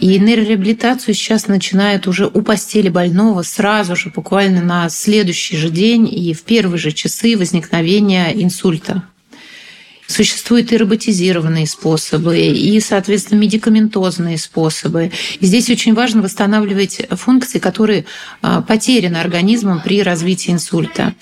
И 0.00 0.18
нейрореабилитацию 0.18 1.14
сейчас 1.14 1.48
начинают 1.48 2.06
уже 2.06 2.26
у 2.26 2.42
постели 2.42 2.88
больных 2.88 3.07
больного 3.08 3.42
сразу 3.42 3.96
же, 3.96 4.10
буквально 4.14 4.62
на 4.62 4.88
следующий 4.90 5.56
же 5.56 5.70
день 5.70 6.08
и 6.12 6.34
в 6.34 6.42
первые 6.42 6.78
же 6.78 6.92
часы 6.92 7.36
возникновения 7.36 8.30
инсульта. 8.34 9.02
Существуют 10.08 10.72
и 10.72 10.76
роботизированные 10.78 11.66
способы, 11.66 12.38
и, 12.38 12.80
соответственно, 12.80 13.40
медикаментозные 13.40 14.38
способы. 14.38 15.12
И 15.38 15.44
здесь 15.44 15.68
очень 15.68 15.92
важно 15.92 16.22
восстанавливать 16.22 17.02
функции, 17.10 17.58
которые 17.58 18.06
а, 18.40 18.62
потеряны 18.62 19.18
организмом 19.18 19.82
при 19.82 20.02
развитии 20.02 20.50
инсульта. 20.50 21.12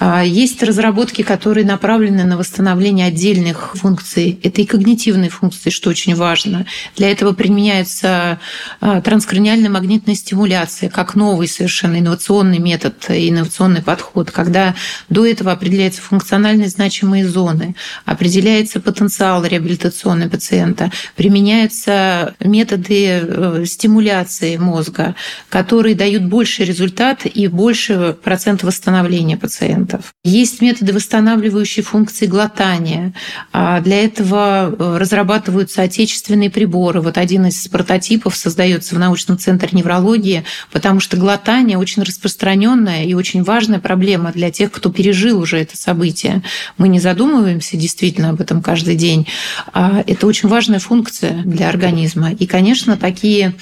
А, 0.00 0.24
есть 0.24 0.64
разработки, 0.64 1.22
которые 1.22 1.64
направлены 1.64 2.24
на 2.24 2.36
восстановление 2.36 3.06
отдельных 3.06 3.76
функций. 3.76 4.40
Это 4.42 4.62
и 4.62 4.66
когнитивные 4.66 5.30
функции, 5.30 5.70
что 5.70 5.88
очень 5.88 6.16
важно. 6.16 6.66
Для 6.96 7.12
этого 7.12 7.34
применяется 7.34 8.40
а, 8.80 9.00
транскраниальная 9.00 9.70
магнитная 9.70 10.16
стимуляция 10.16 10.90
как 10.90 11.14
новый 11.14 11.46
совершенно 11.46 12.00
инновационный 12.00 12.58
метод, 12.58 12.96
инновационный 13.08 13.82
подход, 13.82 14.32
когда 14.32 14.74
до 15.08 15.24
этого 15.24 15.52
определяются 15.52 16.02
функционально 16.02 16.66
значимые 16.66 17.28
зоны, 17.28 17.76
определяется 18.24 18.80
потенциал 18.80 19.44
реабилитационного 19.44 20.30
пациента, 20.30 20.90
применяются 21.14 22.34
методы 22.40 23.20
э, 23.22 23.64
стимуляции 23.66 24.56
мозга, 24.56 25.14
которые 25.50 25.94
дают 25.94 26.22
больше 26.24 26.64
результат 26.64 27.26
и 27.26 27.48
больше 27.48 28.16
процент 28.24 28.62
восстановления 28.62 29.36
пациентов. 29.36 30.14
Есть 30.24 30.62
методы, 30.62 30.94
восстанавливающие 30.94 31.84
функции 31.84 32.24
глотания. 32.24 33.12
А 33.52 33.82
для 33.82 34.02
этого 34.02 34.74
э, 34.74 34.96
разрабатываются 34.96 35.82
отечественные 35.82 36.48
приборы. 36.48 37.02
Вот 37.02 37.18
один 37.18 37.44
из 37.44 37.68
прототипов 37.68 38.36
создается 38.36 38.94
в 38.94 38.98
научном 38.98 39.38
центре 39.38 39.68
неврологии, 39.72 40.44
потому 40.72 41.00
что 41.00 41.18
глотание 41.18 41.76
очень 41.76 42.02
распространенная 42.02 43.04
и 43.04 43.12
очень 43.12 43.42
важная 43.42 43.80
проблема 43.80 44.32
для 44.32 44.50
тех, 44.50 44.72
кто 44.72 44.90
пережил 44.90 45.40
уже 45.40 45.58
это 45.58 45.76
событие. 45.76 46.42
Мы 46.78 46.88
не 46.88 47.00
задумываемся 47.00 47.76
действительно 47.76 48.13
действительно 48.14 48.30
об 48.30 48.40
этом 48.40 48.62
каждый 48.62 48.96
день. 48.96 49.26
А 49.72 50.02
это 50.06 50.26
очень 50.26 50.48
важная 50.48 50.78
функция 50.78 51.42
для 51.44 51.68
организма. 51.68 52.32
И, 52.32 52.46
конечно, 52.46 52.96
такие 52.96 53.54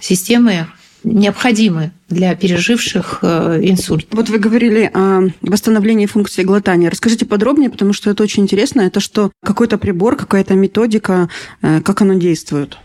системы 0.00 0.66
необходимы 1.02 1.92
для 2.10 2.34
переживших 2.34 3.20
э, 3.22 3.60
инсульт. 3.62 4.06
Вот 4.10 4.28
вы 4.28 4.38
говорили 4.38 4.90
о 4.92 5.30
восстановлении 5.40 6.04
функции 6.04 6.42
глотания. 6.42 6.90
Расскажите 6.90 7.24
подробнее, 7.24 7.70
потому 7.70 7.94
что 7.94 8.10
это 8.10 8.22
очень 8.22 8.42
интересно. 8.42 8.82
Это 8.82 9.00
что, 9.00 9.30
какой-то 9.42 9.78
прибор, 9.78 10.16
какая-то 10.16 10.54
методика, 10.54 11.30
э, 11.62 11.80
как 11.80 12.02
оно 12.02 12.14
действует? 12.14 12.76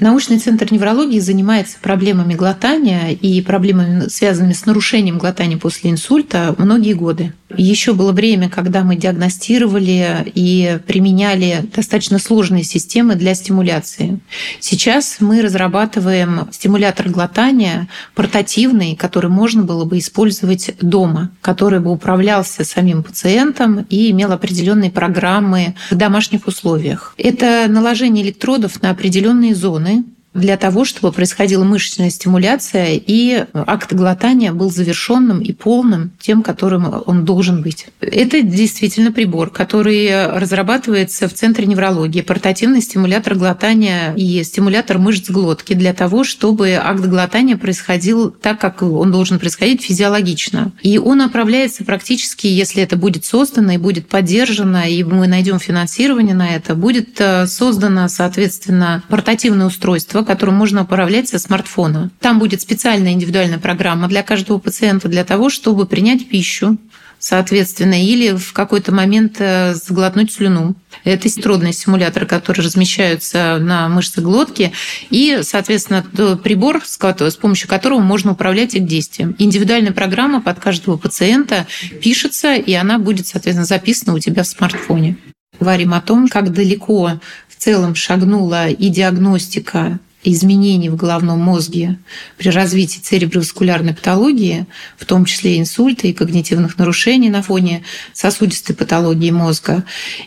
Научный 0.00 0.38
центр 0.38 0.72
неврологии 0.72 1.18
занимается 1.18 1.76
проблемами 1.82 2.32
глотания 2.34 3.10
и 3.10 3.42
проблемами, 3.42 4.08
связанными 4.08 4.54
с 4.54 4.64
нарушением 4.64 5.18
глотания 5.18 5.58
после 5.58 5.90
инсульта, 5.90 6.54
многие 6.56 6.94
годы. 6.94 7.34
Еще 7.56 7.94
было 7.94 8.12
время, 8.12 8.48
когда 8.48 8.82
мы 8.82 8.96
диагностировали 8.96 10.30
и 10.34 10.78
применяли 10.86 11.68
достаточно 11.74 12.18
сложные 12.18 12.62
системы 12.62 13.16
для 13.16 13.34
стимуляции. 13.34 14.20
Сейчас 14.60 15.16
мы 15.20 15.42
разрабатываем 15.42 16.48
стимулятор 16.52 17.08
глотания 17.08 17.88
портативный, 18.14 18.94
который 18.94 19.30
можно 19.30 19.64
было 19.64 19.84
бы 19.84 19.98
использовать 19.98 20.76
дома, 20.80 21.30
который 21.40 21.80
бы 21.80 21.90
управлялся 21.90 22.64
самим 22.64 23.02
пациентом 23.02 23.84
и 23.90 24.10
имел 24.12 24.32
определенные 24.32 24.90
программы 24.90 25.74
в 25.90 25.96
домашних 25.96 26.46
условиях. 26.46 27.14
Это 27.18 27.66
наложение 27.68 28.24
электродов 28.24 28.80
на 28.80 28.90
определенные 28.90 29.54
зоны, 29.54 29.89
né? 29.90 30.04
Для 30.34 30.56
того, 30.56 30.84
чтобы 30.84 31.12
происходила 31.12 31.64
мышечная 31.64 32.10
стимуляция 32.10 32.92
и 32.94 33.44
акт 33.52 33.92
глотания 33.92 34.52
был 34.52 34.70
завершенным 34.70 35.40
и 35.40 35.52
полным 35.52 36.12
тем, 36.20 36.42
которым 36.42 37.02
он 37.06 37.24
должен 37.24 37.62
быть. 37.62 37.86
Это 38.00 38.42
действительно 38.42 39.12
прибор, 39.12 39.50
который 39.50 40.28
разрабатывается 40.28 41.28
в 41.28 41.34
Центре 41.34 41.66
неврологии, 41.66 42.20
портативный 42.20 42.80
стимулятор 42.80 43.34
глотания 43.34 44.14
и 44.14 44.42
стимулятор 44.44 44.98
мышц 44.98 45.30
глотки 45.30 45.74
для 45.74 45.92
того, 45.94 46.22
чтобы 46.22 46.74
акт 46.74 47.04
глотания 47.04 47.56
происходил 47.56 48.30
так, 48.30 48.60
как 48.60 48.82
он 48.82 49.10
должен 49.10 49.38
происходить 49.38 49.82
физиологично. 49.82 50.72
И 50.82 50.98
он 50.98 51.18
направляется 51.18 51.84
практически, 51.84 52.46
если 52.46 52.82
это 52.82 52.96
будет 52.96 53.24
создано 53.24 53.72
и 53.72 53.78
будет 53.78 54.08
поддержано, 54.08 54.88
и 54.88 55.02
мы 55.02 55.26
найдем 55.26 55.58
финансирование 55.58 56.34
на 56.34 56.54
это, 56.54 56.74
будет 56.74 57.20
э, 57.20 57.46
создано, 57.46 58.08
соответственно, 58.08 59.02
портативное 59.08 59.66
устройство, 59.66 60.19
устройство, 60.20 60.24
которым 60.24 60.54
можно 60.54 60.82
управлять 60.82 61.28
со 61.28 61.38
смартфона. 61.38 62.10
Там 62.20 62.38
будет 62.38 62.60
специальная 62.60 63.12
индивидуальная 63.12 63.58
программа 63.58 64.08
для 64.08 64.22
каждого 64.22 64.58
пациента 64.58 65.08
для 65.08 65.24
того, 65.24 65.50
чтобы 65.50 65.86
принять 65.86 66.28
пищу, 66.28 66.76
соответственно, 67.18 68.02
или 68.02 68.36
в 68.36 68.52
какой-то 68.52 68.92
момент 68.92 69.36
э, 69.38 69.74
сглотнуть 69.74 70.32
слюну. 70.32 70.74
Это 71.04 71.28
электродные 71.28 71.72
симуляторы, 71.72 72.26
которые 72.26 72.64
размещаются 72.64 73.58
на 73.60 73.88
мышце 73.88 74.20
глотки, 74.22 74.72
и, 75.10 75.40
соответственно, 75.42 76.02
прибор, 76.42 76.82
с 76.84 77.36
помощью 77.36 77.68
которого 77.68 78.00
можно 78.00 78.32
управлять 78.32 78.74
их 78.74 78.86
действием. 78.86 79.34
Индивидуальная 79.38 79.92
программа 79.92 80.40
под 80.40 80.60
каждого 80.60 80.96
пациента 80.96 81.66
пишется, 82.02 82.54
и 82.54 82.72
она 82.72 82.98
будет, 82.98 83.26
соответственно, 83.26 83.66
записана 83.66 84.14
у 84.14 84.18
тебя 84.18 84.42
в 84.42 84.46
смартфоне. 84.46 85.16
Говорим 85.60 85.92
о 85.92 86.00
том, 86.00 86.28
как 86.28 86.52
далеко 86.52 87.20
в 87.48 87.62
целом 87.62 87.94
шагнула 87.94 88.68
и 88.68 88.88
диагностика 88.88 89.98
изменений 90.22 90.90
в 90.90 90.96
головном 90.96 91.40
мозге 91.40 91.98
при 92.36 92.50
развитии 92.50 93.00
цереброваскулярной 93.00 93.94
патологии, 93.94 94.66
в 94.98 95.06
том 95.06 95.24
числе 95.24 95.58
инсульта 95.58 96.08
и 96.08 96.12
когнитивных 96.12 96.76
нарушений 96.78 97.30
на 97.30 97.42
фоне 97.42 97.82
сосудистой 98.12 98.76
патологии 98.76 99.30
мозга. 99.30 99.84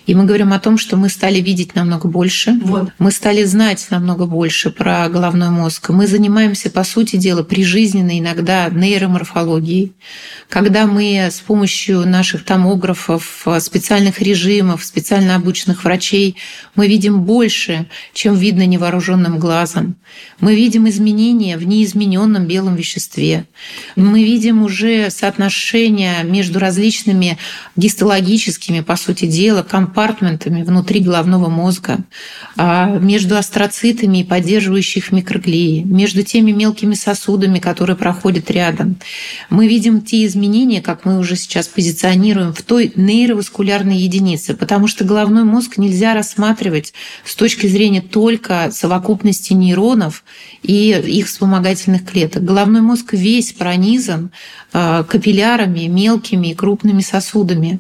И 0.08 0.16
мы 0.16 0.26
говорим 0.26 0.52
о 0.54 0.60
том, 0.60 0.78
что 0.78 0.98
мы 0.98 1.10
стали 1.10 1.40
видеть 1.40 1.76
намного 1.76 2.08
больше, 2.08 2.58
вот. 2.64 2.92
мы 2.98 3.12
стали 3.12 3.44
знать 3.44 3.86
намного 3.92 4.26
больше 4.26 4.72
про 4.72 5.08
головной 5.10 5.50
мозг. 5.50 5.90
Мы 5.90 6.08
занимаемся, 6.08 6.72
по 6.72 6.84
сути 6.84 7.18
дела, 7.18 7.44
прижизненной 7.44 8.20
иногда 8.20 8.70
нейроморфологией, 8.70 9.94
когда 10.50 10.88
мы 10.88 11.28
с 11.32 11.40
помощью 11.40 12.08
наших 12.08 12.46
томографов, 12.46 13.46
специальных 13.60 14.22
режимов, 14.22 14.84
специально 14.84 15.36
обученных 15.36 15.84
врачей, 15.84 16.36
мы 16.76 16.88
видим 16.88 17.22
больше, 17.22 17.88
чем 18.14 18.36
видно 18.36 18.66
невооруженным 18.66 19.38
глазом 19.38 19.83
белом. 19.84 19.96
Мы 20.40 20.56
видим 20.56 20.88
изменения 20.90 21.58
в 21.58 21.66
неизмененном 21.66 22.48
белом 22.48 22.76
веществе. 22.76 23.46
Мы 23.96 24.24
видим 24.24 24.64
уже 24.64 25.10
соотношение 25.10 26.24
между 26.24 26.60
различными 26.60 27.38
гистологическими, 27.76 28.82
по 28.82 28.96
сути 28.96 29.26
дела, 29.26 29.64
компартментами 29.64 30.64
внутри 30.64 31.00
головного 31.00 31.50
мозга, 31.50 32.00
а, 32.58 32.98
между 33.00 33.38
астроцитами 33.38 34.20
и 34.20 34.24
поддерживающих 34.24 35.12
микроглии, 35.12 35.84
между 35.84 36.24
теми 36.24 36.52
мелкими 36.52 36.96
сосудами, 36.96 37.60
которые 37.60 37.96
проходят 37.96 38.52
рядом. 38.52 38.98
Мы 39.50 39.68
видим 39.68 40.02
те 40.02 40.26
изменения, 40.26 40.82
как 40.82 41.06
мы 41.06 41.20
уже 41.20 41.36
сейчас 41.36 41.68
позиционируем, 41.68 42.54
в 42.54 42.62
той 42.62 42.92
нейроваскулярной 42.96 43.98
единице, 43.98 44.54
потому 44.54 44.88
что 44.88 45.04
головной 45.06 45.44
мозг 45.44 45.78
нельзя 45.78 46.14
рассматривать 46.14 46.94
с 47.26 47.36
точки 47.36 47.68
зрения 47.68 48.02
только 48.02 48.70
совокупности 48.72 49.54
нейронов, 49.54 49.73
нейронов 49.74 50.24
и 50.62 50.92
их 50.92 51.28
вспомогательных 51.28 52.06
клеток. 52.06 52.44
Головной 52.44 52.82
мозг 52.82 53.14
весь 53.14 53.54
пронизан 53.54 54.32
э, 54.72 55.04
капиллярами, 55.08 55.88
мелкими 55.88 56.48
и 56.48 56.56
крупными 56.56 57.02
сосудами. 57.02 57.80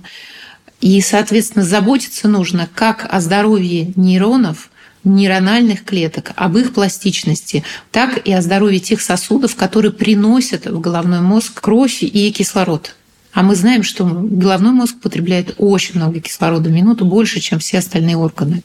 И, 0.81 0.99
соответственно, 1.01 1.63
заботиться 1.63 2.27
нужно 2.27 2.67
как 2.73 3.07
о 3.09 3.21
здоровье 3.21 3.93
нейронов, 3.95 4.69
нейрональных 5.05 5.83
клеток, 5.83 6.31
об 6.35 6.57
их 6.57 6.73
пластичности, 6.73 7.63
так 7.91 8.25
и 8.25 8.33
о 8.33 8.41
здоровье 8.41 8.79
тех 8.79 9.01
сосудов, 9.01 9.55
которые 9.55 9.91
приносят 9.91 10.65
в 10.65 10.79
головной 10.79 11.21
мозг 11.21 11.59
кровь 11.61 12.03
и 12.03 12.31
кислород. 12.31 12.95
А 13.33 13.43
мы 13.43 13.55
знаем, 13.55 13.83
что 13.83 14.05
головной 14.05 14.73
мозг 14.73 14.99
потребляет 15.01 15.55
очень 15.57 15.95
много 15.95 16.19
кислорода 16.19 16.69
в 16.69 16.71
минуту, 16.71 17.05
больше, 17.05 17.39
чем 17.39 17.59
все 17.59 17.79
остальные 17.79 18.15
органы. 18.15 18.61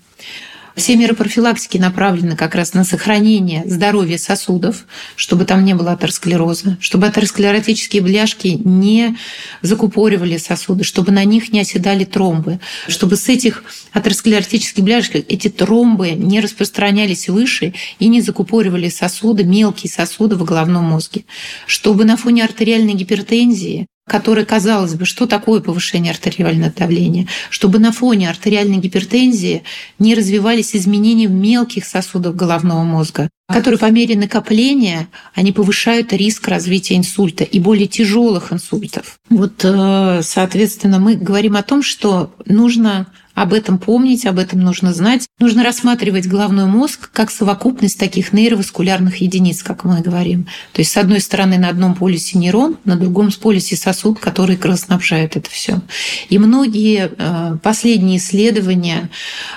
Все 0.79 0.95
меры 0.95 1.15
профилактики 1.15 1.77
направлены 1.77 2.37
как 2.37 2.55
раз 2.55 2.73
на 2.73 2.85
сохранение 2.85 3.65
здоровья 3.67 4.17
сосудов, 4.17 4.87
чтобы 5.17 5.45
там 5.45 5.65
не 5.65 5.75
было 5.75 5.93
атеросклероза, 5.93 6.79
чтобы 6.81 7.09
атеросклеротические 7.09 8.01
бляшки 8.01 8.61
не 8.65 9.17
закупоривали 9.61 10.37
сосуды, 10.37 10.85
чтобы 10.85 11.11
на 11.11 11.25
них 11.25 11.53
не 11.53 11.61
оседали 11.61 12.05
тромбы, 12.05 12.61
чтобы 12.87 13.17
с 13.17 13.29
этих 13.29 13.65
атеросклеротических 13.93 14.85
бляшек 14.85 15.27
эти 15.29 15.49
тромбы 15.49 16.13
не 16.13 16.41
распространялись 16.41 17.29
выше 17.29 17.75
и 17.99 18.07
не 18.07 18.21
закупоривали 18.21 18.89
сосуды, 18.89 19.43
мелкие 19.43 19.91
сосуды 19.91 20.37
в 20.37 20.45
головном 20.45 20.85
мозге, 20.85 21.25
чтобы 21.67 22.05
на 22.05 22.17
фоне 22.17 22.45
артериальной 22.45 22.95
гипертензии 22.95 23.89
который, 24.09 24.45
казалось 24.45 24.95
бы, 24.95 25.05
что 25.05 25.27
такое 25.27 25.61
повышение 25.61 26.11
артериального 26.11 26.73
давления, 26.73 27.29
чтобы 27.51 27.79
на 27.79 27.93
фоне 27.93 28.29
артериальной 28.31 28.79
гипертензии 28.79 29.63
не 29.99 30.15
развивались 30.15 30.75
изменения 30.75 31.29
в 31.29 31.33
мелких 31.33 31.85
сосудах 31.85 32.35
головного 32.35 32.83
мозга, 32.83 33.29
которые 33.49 33.79
по 33.79 33.91
мере 33.91 34.17
накопления 34.17 35.09
они 35.35 35.53
повышают 35.53 36.13
риск 36.13 36.49
развития 36.49 36.97
инсульта 36.97 37.45
и 37.45 37.59
более 37.61 37.87
тяжелых 37.87 38.53
инсультов. 38.53 39.19
Вот, 39.31 39.65
э, 39.65 40.21
соответственно, 40.23 40.99
мы 40.99 41.15
говорим 41.15 41.57
о 41.57 41.63
том, 41.63 41.83
что 41.83 42.35
нужно 42.47 43.07
об 43.43 43.53
этом 43.53 43.79
помнить, 43.79 44.27
об 44.27 44.39
этом 44.41 44.61
нужно 44.61 44.93
знать. 44.93 45.29
Нужно 45.39 45.63
рассматривать 45.63 46.27
головной 46.27 46.67
мозг 46.67 47.09
как 47.13 47.31
совокупность 47.31 47.97
таких 47.97 48.33
нейроваскулярных 48.33 49.19
единиц, 49.19 49.63
как 49.63 49.85
мы 49.85 50.01
говорим. 50.01 50.49
То 50.73 50.81
есть, 50.81 50.91
с 50.91 50.97
одной 50.97 51.21
стороны, 51.21 51.57
на 51.57 51.69
одном 51.69 51.95
полюсе 51.95 52.37
нейрон, 52.37 52.79
на 52.85 52.97
другом 52.97 53.31
полюсе 53.41 53.77
сосуд, 53.77 54.19
который 54.19 54.57
кровоснабжает 54.57 55.37
это 55.37 55.49
все. 55.51 55.81
И 56.29 56.39
многие 56.39 57.13
э, 57.17 57.59
последние 57.63 58.19
исследования 58.19 59.09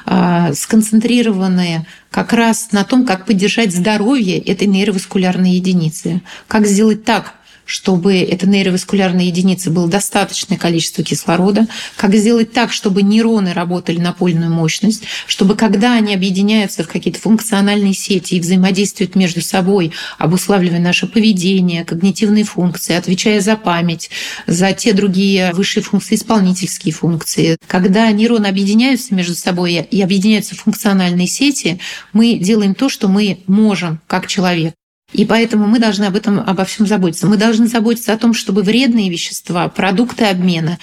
э, 0.05 0.53
сконцентрированы 0.53 1.87
как 2.11 2.33
раз 2.33 2.71
на 2.73 2.83
том, 2.83 3.05
как 3.05 3.25
поддержать 3.25 3.73
здоровье 3.73 4.37
этой 4.37 4.67
нейроваскулярной 4.67 5.53
единицы. 5.53 6.21
Как 6.47 6.67
сделать 6.67 7.03
так, 7.03 7.33
чтобы 7.71 8.17
эта 8.17 8.47
нейроваскулярная 8.47 9.23
единица 9.23 9.71
было 9.71 9.87
достаточное 9.87 10.57
количество 10.57 11.05
кислорода, 11.05 11.67
как 11.95 12.13
сделать 12.13 12.51
так, 12.51 12.73
чтобы 12.73 13.01
нейроны 13.01 13.53
работали 13.53 13.97
на 13.97 14.11
полную 14.11 14.51
мощность, 14.51 15.03
чтобы 15.25 15.55
когда 15.55 15.93
они 15.93 16.13
объединяются 16.13 16.83
в 16.83 16.89
какие-то 16.89 17.21
функциональные 17.21 17.93
сети 17.93 18.35
и 18.35 18.41
взаимодействуют 18.41 19.15
между 19.15 19.41
собой, 19.41 19.93
обуславливая 20.17 20.79
наше 20.79 21.07
поведение, 21.07 21.85
когнитивные 21.85 22.43
функции, 22.43 22.93
отвечая 22.93 23.39
за 23.39 23.55
память, 23.55 24.09
за 24.47 24.73
те 24.73 24.91
другие 24.91 25.53
высшие 25.53 25.81
функции, 25.81 26.15
исполнительские 26.15 26.93
функции. 26.93 27.55
Когда 27.67 28.11
нейроны 28.11 28.47
объединяются 28.47 29.15
между 29.15 29.33
собой 29.33 29.75
и 29.75 30.01
объединяются 30.01 30.55
функциональные 30.55 31.27
сети, 31.27 31.79
мы 32.11 32.33
делаем 32.35 32.75
то, 32.75 32.89
что 32.89 33.07
мы 33.07 33.39
можем 33.47 34.01
как 34.07 34.27
человек. 34.27 34.73
И 35.13 35.25
поэтому 35.25 35.67
мы 35.67 35.79
должны 35.79 36.05
об 36.05 36.15
этом, 36.15 36.39
обо 36.39 36.63
всем 36.65 36.87
заботиться. 36.87 37.27
Мы 37.27 37.37
должны 37.37 37.67
заботиться 37.67 38.13
о 38.13 38.17
том, 38.17 38.33
чтобы 38.33 38.63
вредные 38.63 39.09
вещества, 39.09 39.67
продукты 39.67 40.25
обмена 40.25 40.79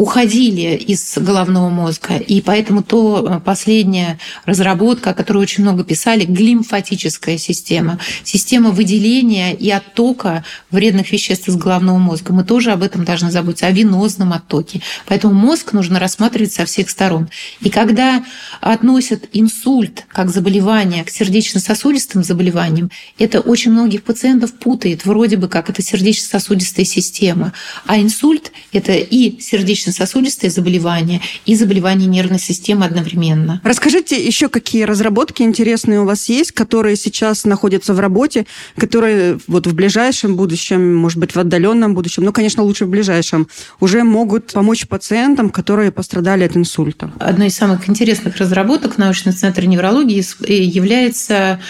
уходили 0.00 0.76
из 0.76 1.18
головного 1.18 1.68
мозга. 1.68 2.16
И 2.16 2.40
поэтому 2.40 2.82
то 2.82 3.22
э, 3.22 3.40
последняя 3.44 4.18
разработка, 4.46 5.10
о 5.10 5.14
которой 5.14 5.38
очень 5.38 5.62
много 5.62 5.84
писали, 5.84 6.24
глимфатическая 6.24 7.36
система, 7.36 7.98
система 8.24 8.70
выделения 8.70 9.52
и 9.52 9.70
оттока 9.70 10.42
вредных 10.70 11.12
веществ 11.12 11.48
из 11.48 11.56
головного 11.56 11.98
мозга. 11.98 12.32
Мы 12.32 12.44
тоже 12.44 12.72
об 12.72 12.82
этом 12.82 13.04
должны 13.04 13.30
заботиться, 13.30 13.66
о 13.66 13.72
венозном 13.72 14.32
оттоке. 14.32 14.80
Поэтому 15.06 15.34
мозг 15.34 15.74
нужно 15.74 15.98
рассматривать 15.98 16.54
со 16.54 16.64
всех 16.64 16.88
сторон. 16.88 17.28
И 17.60 17.68
когда 17.68 18.24
относят 18.62 19.28
инсульт 19.34 20.06
как 20.08 20.30
заболевание 20.30 21.04
к 21.04 21.10
сердечно-сосудистым 21.10 22.24
заболеваниям, 22.24 22.90
это 23.18 23.40
очень 23.40 23.72
многих 23.72 24.02
пациентов 24.04 24.54
путает. 24.54 25.04
Вроде 25.04 25.36
бы 25.36 25.48
как 25.48 25.68
это 25.68 25.82
сердечно-сосудистая 25.82 26.86
система. 26.86 27.52
А 27.84 28.00
инсульт– 28.00 28.50
это 28.72 28.92
и 28.92 29.38
сердечно 29.42 29.89
сердечно-сосудистые 29.90 30.50
заболевания 30.50 31.20
и 31.46 31.54
заболевания 31.54 32.06
нервной 32.06 32.38
системы 32.38 32.86
одновременно. 32.86 33.60
Расскажите 33.64 34.24
еще, 34.24 34.48
какие 34.48 34.84
разработки 34.84 35.42
интересные 35.42 36.00
у 36.00 36.04
вас 36.04 36.28
есть, 36.28 36.52
которые 36.52 36.96
сейчас 36.96 37.44
находятся 37.44 37.94
в 37.94 38.00
работе, 38.00 38.46
которые 38.76 39.38
вот 39.46 39.66
в 39.66 39.74
ближайшем 39.74 40.36
будущем, 40.36 40.96
может 40.96 41.18
быть, 41.18 41.34
в 41.34 41.38
отдаленном 41.38 41.94
будущем, 41.94 42.24
ну, 42.24 42.32
конечно, 42.32 42.62
лучше 42.62 42.86
в 42.86 42.88
ближайшем, 42.88 43.48
уже 43.80 44.04
могут 44.04 44.52
помочь 44.52 44.86
пациентам, 44.86 45.50
которые 45.50 45.92
пострадали 45.92 46.44
от 46.44 46.56
инсульта? 46.56 47.10
Одной 47.18 47.48
из 47.48 47.56
самых 47.56 47.88
интересных 47.88 48.36
разработок 48.36 48.98
научного 48.98 49.36
центра 49.36 49.66
неврологии 49.66 50.24
является 50.48 51.60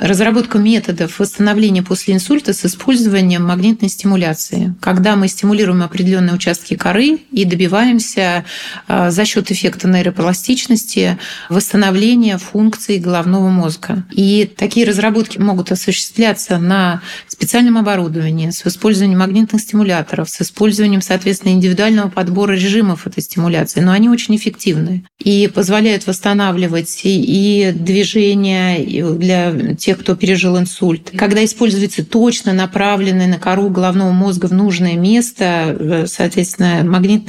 разработка 0.00 0.58
методов 0.58 1.18
восстановления 1.18 1.82
после 1.82 2.14
инсульта 2.14 2.52
с 2.52 2.64
использованием 2.64 3.44
магнитной 3.44 3.88
стимуляции. 3.88 4.74
Когда 4.80 5.16
мы 5.16 5.28
стимулируем 5.28 5.82
определенные 5.82 6.34
участки 6.34 6.74
коры 6.74 7.18
и 7.30 7.44
добиваемся 7.52 8.44
а, 8.88 9.10
за 9.10 9.26
счет 9.26 9.50
эффекта 9.50 9.86
нейропластичности 9.86 11.18
восстановления 11.50 12.38
функций 12.38 12.98
головного 12.98 13.48
мозга. 13.48 14.04
И 14.10 14.50
такие 14.56 14.86
разработки 14.86 15.38
могут 15.38 15.70
осуществляться 15.70 16.56
на 16.56 17.02
специальном 17.28 17.76
оборудовании 17.76 18.48
с 18.48 18.66
использованием 18.66 19.18
магнитных 19.18 19.60
стимуляторов, 19.60 20.30
с 20.30 20.40
использованием, 20.40 21.02
соответственно, 21.02 21.52
индивидуального 21.52 22.08
подбора 22.08 22.52
режимов 22.52 23.06
этой 23.06 23.22
стимуляции. 23.22 23.80
Но 23.80 23.92
они 23.92 24.08
очень 24.08 24.34
эффективны 24.36 25.04
и 25.18 25.50
позволяют 25.52 26.06
восстанавливать 26.06 27.02
и 27.04 27.72
движение 27.74 29.12
для 29.12 29.74
тех, 29.74 29.98
кто 29.98 30.16
пережил 30.16 30.58
инсульт. 30.58 31.10
Когда 31.16 31.44
используется 31.44 32.02
точно 32.04 32.54
направленный 32.54 33.26
на 33.26 33.38
кору 33.38 33.68
головного 33.68 34.12
мозга 34.12 34.46
в 34.46 34.52
нужное 34.52 34.96
место, 34.96 35.76
э, 35.78 36.06
соответственно, 36.06 36.82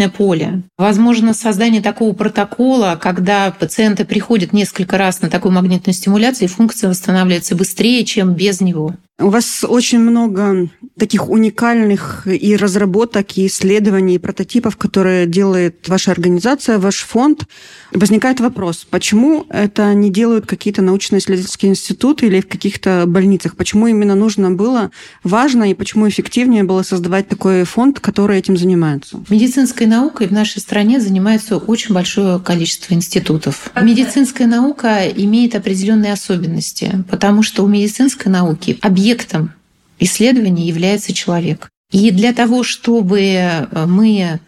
магнитное 0.04 0.10
поле. 0.10 0.64
Возможно, 0.78 1.34
создание 1.34 1.82
такого 1.82 2.14
протокола, 2.14 2.98
когда 3.02 3.52
пациенты 3.52 4.06
приходят 4.06 4.54
несколько 4.54 4.98
раз 4.98 5.22
на 5.22 5.30
такую 5.30 5.52
магнитную 5.54 5.94
стимуляцию, 5.94 6.48
и 6.48 6.52
функция 6.52 6.90
восстанавливается 6.90 7.56
быстрее, 7.56 8.04
чем 8.06 8.34
без 8.34 8.62
него. 8.62 8.96
У 9.20 9.30
вас 9.30 9.64
очень 9.64 10.00
много 10.00 10.70
таких 10.98 11.30
уникальных 11.30 12.26
и 12.26 12.56
разработок, 12.56 13.38
и 13.38 13.46
исследований, 13.46 14.16
и 14.16 14.18
прототипов, 14.18 14.76
которые 14.76 15.28
делает 15.28 15.88
ваша 15.88 16.10
организация, 16.12 16.80
ваш 16.80 17.02
фонд. 17.04 17.46
Возникает 17.92 18.40
вопрос, 18.40 18.88
почему 18.90 19.46
это 19.50 19.94
не 19.94 20.10
делают 20.10 20.48
какие-то 20.48 20.82
научно-исследовательские 20.82 21.72
институты 21.72 22.26
или 22.26 22.42
в 22.42 22.48
каких-то 22.48 23.04
больницах? 23.06 23.56
Почему 23.56 23.86
именно 23.86 24.16
нужно 24.16 24.50
было, 24.50 24.90
важно 25.24 25.70
и 25.70 25.76
почему 25.76 26.10
эффективнее 26.10 26.64
было 26.64 26.82
создавать 26.82 27.28
такой 27.28 27.66
фонд, 27.66 28.00
который 28.00 28.40
этим 28.40 28.58
занимается? 28.58 29.20
Медицинской 29.30 29.86
наукой 29.86 30.26
в 30.26 30.32
нашей 30.32 30.60
стране 30.60 31.00
занимается 31.00 31.58
очень 31.58 31.94
большое 31.94 32.40
количество 32.40 32.96
институтов. 32.96 33.72
Медицинская 33.80 34.48
наука 34.48 35.08
имеет 35.08 35.54
определенные 35.54 36.14
особенности, 36.14 37.04
потому 37.12 37.44
что 37.44 37.64
у 37.64 37.68
медицинской 37.68 38.32
науки 38.32 38.80
объект 38.82 39.03
объектом 39.04 39.52
исследования 40.00 40.66
является 40.66 41.12
человек. 41.14 41.70
И 41.92 42.10
для 42.12 42.32
того, 42.32 42.64
чтобы 42.64 43.20
э, 43.20 43.86
мы 43.86 44.40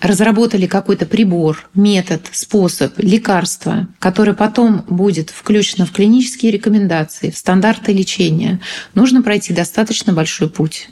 разработали 0.00 0.66
какой-то 0.66 1.06
прибор, 1.06 1.70
метод, 1.72 2.22
способ, 2.32 2.98
лекарство, 2.98 3.86
которое 4.00 4.34
потом 4.34 4.84
будет 4.88 5.30
включено 5.30 5.86
в 5.86 5.92
клинические 5.92 6.50
рекомендации, 6.50 7.30
в 7.30 7.38
стандарты 7.38 7.92
лечения, 7.92 8.60
нужно 8.94 9.22
пройти 9.22 9.54
достаточно 9.54 10.12
большой 10.12 10.50
путь. 10.50 10.88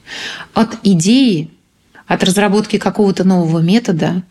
От 0.54 0.78
идеи 0.84 1.50
от 2.06 2.24
разработки 2.24 2.78
какого-то 2.78 3.24
нового 3.24 3.58
метода 3.58 4.22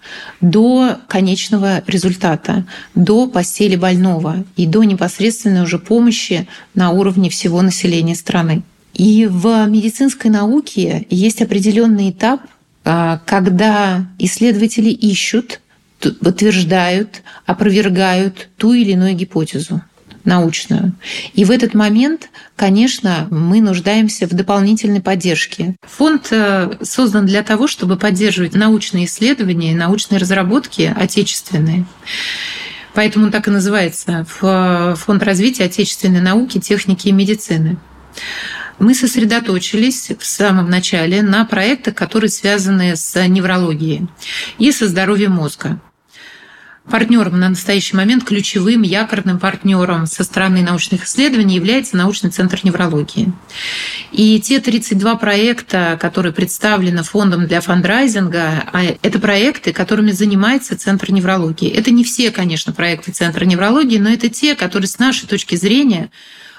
до 0.42 0.98
конечного 1.08 1.82
результата, 1.88 2.66
до 2.96 3.28
постели 3.28 3.76
больного 3.76 4.46
и 4.58 4.66
до 4.66 4.84
непосредственной 4.84 5.64
уже 5.64 5.80
помощи 5.80 6.48
на 6.74 6.92
уровне 6.92 7.30
всего 7.30 7.62
населения 7.62 8.16
страны. 8.16 8.64
И 9.00 9.28
в 9.28 9.66
медицинской 9.68 10.30
науке 10.30 11.08
есть 11.10 11.42
определенный 11.42 12.10
этап, 12.10 12.42
а, 12.84 13.22
когда 13.26 14.06
исследователи 14.20 14.90
ищут, 14.90 15.62
подтверждают, 16.02 17.22
опровергают 17.46 18.50
ту 18.58 18.74
или 18.74 18.92
иную 18.92 19.14
гипотезу 19.14 19.82
научную. 20.26 20.92
И 21.34 21.46
в 21.46 21.52
этот 21.52 21.74
момент, 21.74 22.30
конечно, 22.58 23.30
мы 23.32 23.62
нуждаемся 23.62 24.28
в 24.28 24.32
дополнительной 24.32 25.00
поддержке. 25.00 25.78
Фонд 25.84 26.28
э, 26.32 26.74
создан 26.82 27.26
для 27.26 27.42
того, 27.42 27.68
чтобы 27.68 27.96
поддерживать 27.96 28.54
научные 28.54 29.06
исследования, 29.06 29.74
научные 29.78 30.20
разработки 30.20 30.94
отечественные. 30.94 31.86
Поэтому 32.94 33.28
он 33.28 33.32
так 33.32 33.48
и 33.48 33.52
называется 33.52 34.26
Фонд 34.28 35.24
развития 35.24 35.64
отечественной 35.64 36.20
науки, 36.20 36.60
техники 36.60 37.08
и 37.08 37.14
медицины 37.14 37.78
мы 38.80 38.94
сосредоточились 38.96 40.12
в 40.18 40.26
самом 40.26 40.70
начале 40.70 41.22
на 41.22 41.46
проектах, 41.46 41.96
которые 41.96 42.30
связаны 42.30 42.96
с 42.96 43.28
неврологией 43.28 44.08
и 44.58 44.72
со 44.72 44.88
здоровьем 44.88 45.32
мозга. 45.32 45.80
Партнером 46.90 47.40
на 47.40 47.50
настоящий 47.50 47.96
момент, 47.96 48.24
ключевым 48.24 48.82
якорным 48.82 49.38
партнером 49.38 50.08
со 50.08 50.24
стороны 50.24 50.64
научных 50.64 51.06
исследований 51.06 51.56
является 51.56 51.96
научный 51.96 52.32
центр 52.32 52.60
неврологии. 52.64 53.32
И 54.12 54.40
те 54.40 54.60
32 54.60 55.16
проекта, 55.18 56.00
которые 56.02 56.34
представлены 56.34 57.04
фондом 57.04 57.46
для 57.46 57.62
фандрайзинга, 57.62 58.64
а 58.74 58.84
это 59.04 59.20
проекты, 59.20 59.72
которыми 59.72 60.12
занимается 60.12 60.76
Центр 60.76 61.12
неврологии. 61.12 61.70
Это 61.70 61.92
не 61.92 62.04
все, 62.04 62.32
конечно, 62.32 62.74
проекты 62.74 63.12
Центра 63.12 63.46
неврологии, 63.46 64.00
но 64.00 64.10
это 64.10 64.30
те, 64.30 64.56
которые 64.56 64.88
с 64.88 64.98
нашей 64.98 65.28
точки 65.28 65.56
зрения 65.56 66.10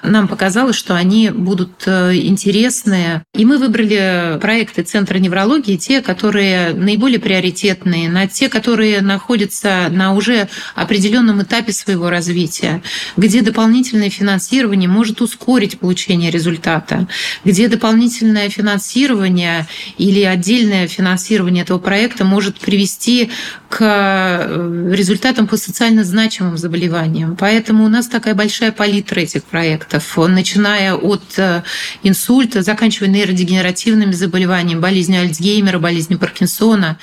нам 0.03 0.27
показалось, 0.27 0.75
что 0.75 0.95
они 0.95 1.29
будут 1.29 1.83
э, 1.85 2.15
интересные. 2.15 3.23
И 3.33 3.45
мы 3.45 3.57
выбрали 3.57 4.39
проекты 4.39 4.83
Центра 4.83 5.17
неврологии, 5.17 5.77
те, 5.77 6.01
которые 6.01 6.73
наиболее 6.73 7.19
приоритетные, 7.19 8.09
на 8.09 8.27
те, 8.27 8.49
которые 8.49 9.01
находятся 9.01 9.87
на 9.91 10.13
уже 10.13 10.47
определенном 10.75 11.41
этапе 11.43 11.73
своего 11.73 12.09
развития, 12.09 12.81
где 13.17 13.41
дополнительное 13.41 14.09
финансирование 14.09 14.89
может 14.89 15.21
ускорить 15.21 15.79
получение 15.79 16.31
результата, 16.31 17.07
где 17.45 17.67
дополнительное 17.67 18.49
финансирование 18.49 19.67
или 19.97 20.21
отдельное 20.23 20.87
финансирование 20.87 21.63
этого 21.63 21.79
проекта 21.79 22.25
может 22.25 22.59
привести 22.59 23.29
к 23.69 23.77
э, 23.81 24.91
результатам 24.93 25.47
по 25.47 25.57
социально 25.57 26.03
значимым 26.03 26.57
заболеваниям. 26.57 27.37
Поэтому 27.37 27.85
у 27.85 27.87
нас 27.87 28.07
такая 28.07 28.35
большая 28.35 28.71
палитра 28.71 29.21
этих 29.21 29.43
проектов, 29.43 29.90
начиная 30.27 30.93
от 30.93 31.23
э, 31.37 31.63
инсульта, 32.03 32.61
заканчивая 32.61 33.09
нейродегенеративными 33.09 34.11
заболеваниями, 34.11 34.79
болезнью 34.79 35.21
Альцгеймера, 35.21 35.79
болезнью 35.79 36.19
Паркинсона, 36.19 36.97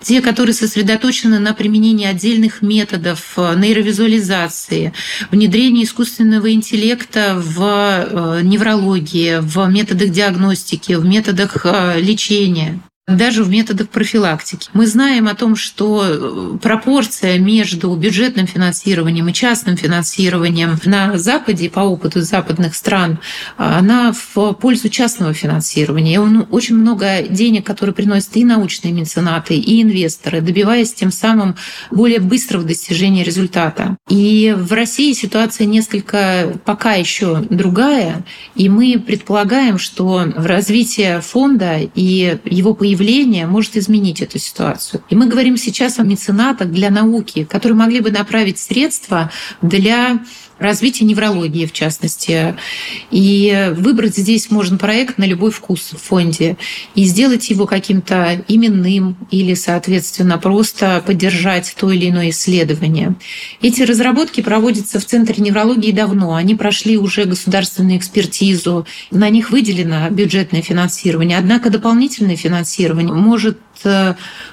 те, 0.00 0.20
которые 0.20 0.54
сосредоточены 0.54 1.38
на 1.38 1.54
применении 1.54 2.06
отдельных 2.06 2.62
методов 2.62 3.34
э, 3.36 3.54
нейровизуализации, 3.56 4.92
внедрении 5.30 5.84
искусственного 5.84 6.52
интеллекта 6.52 7.34
в 7.36 8.40
неврологии, 8.42 9.38
в 9.40 9.66
методах 9.68 10.10
диагностики, 10.10 10.92
в 10.92 11.04
методах 11.04 11.64
лечения 11.96 12.80
даже 13.06 13.44
в 13.44 13.50
методах 13.50 13.90
профилактики. 13.90 14.68
Мы 14.72 14.86
знаем 14.86 15.28
о 15.28 15.34
том, 15.34 15.56
что 15.56 16.04
э, 16.06 16.58
пропорция 16.62 17.38
между 17.38 17.94
бюджетным 17.96 18.46
финансированием 18.46 19.28
и 19.28 19.32
частным 19.34 19.76
финансированием 19.76 20.78
на 20.86 21.18
Западе, 21.18 21.68
по 21.68 21.80
опыту 21.80 22.22
западных 22.22 22.74
стран, 22.74 23.18
она 23.58 24.12
в 24.12 24.52
пользу 24.54 24.88
частного 24.88 25.34
финансирования. 25.34 26.14
И 26.14 26.18
он 26.18 26.46
очень 26.50 26.76
много 26.76 27.22
денег, 27.28 27.66
которые 27.66 27.94
приносят 27.94 28.36
и 28.36 28.44
научные 28.44 28.92
меценаты, 28.92 29.56
и 29.56 29.82
инвесторы, 29.82 30.40
добиваясь 30.40 30.94
тем 30.94 31.12
самым 31.12 31.56
более 31.90 32.20
быстрого 32.20 32.64
достижения 32.64 33.22
результата. 33.22 33.98
И 34.08 34.54
в 34.56 34.72
России 34.72 35.12
ситуация 35.12 35.66
несколько 35.66 36.54
пока 36.64 36.94
еще 36.94 37.44
другая, 37.50 38.24
и 38.54 38.70
мы 38.70 38.98
предполагаем, 38.98 39.78
что 39.78 40.24
в 40.36 40.46
развитии 40.46 41.20
фонда 41.20 41.80
и 41.94 42.38
его 42.46 42.72
появление 42.72 42.93
появление 42.94 43.46
может 43.46 43.76
изменить 43.76 44.20
эту 44.20 44.38
ситуацию. 44.38 45.02
И 45.10 45.16
мы 45.16 45.26
говорим 45.26 45.56
сейчас 45.56 45.98
о 45.98 46.04
меценатах 46.04 46.70
для 46.70 46.90
науки, 46.90 47.44
которые 47.44 47.76
могли 47.76 48.00
бы 48.00 48.10
направить 48.10 48.58
средства 48.58 49.32
для 49.62 50.20
развития 50.58 51.04
неврологии, 51.04 51.66
в 51.66 51.72
частности. 51.72 52.56
И 53.10 53.72
выбрать 53.76 54.16
здесь 54.16 54.50
можно 54.50 54.78
проект 54.78 55.18
на 55.18 55.24
любой 55.24 55.50
вкус 55.50 55.92
в 55.92 55.98
фонде 55.98 56.56
и 56.94 57.04
сделать 57.04 57.50
его 57.50 57.66
каким-то 57.66 58.44
именным 58.48 59.16
или, 59.30 59.54
соответственно, 59.54 60.38
просто 60.38 61.02
поддержать 61.04 61.74
то 61.78 61.90
или 61.90 62.08
иное 62.08 62.30
исследование. 62.30 63.14
Эти 63.60 63.82
разработки 63.82 64.40
проводятся 64.40 65.00
в 65.00 65.04
Центре 65.04 65.42
неврологии 65.42 65.92
давно. 65.92 66.34
Они 66.34 66.54
прошли 66.54 66.96
уже 66.96 67.24
государственную 67.24 67.98
экспертизу, 67.98 68.86
на 69.10 69.28
них 69.30 69.50
выделено 69.50 70.08
бюджетное 70.10 70.62
финансирование. 70.62 71.38
Однако 71.38 71.70
дополнительное 71.70 72.36
финансирование 72.36 73.14
может 73.14 73.58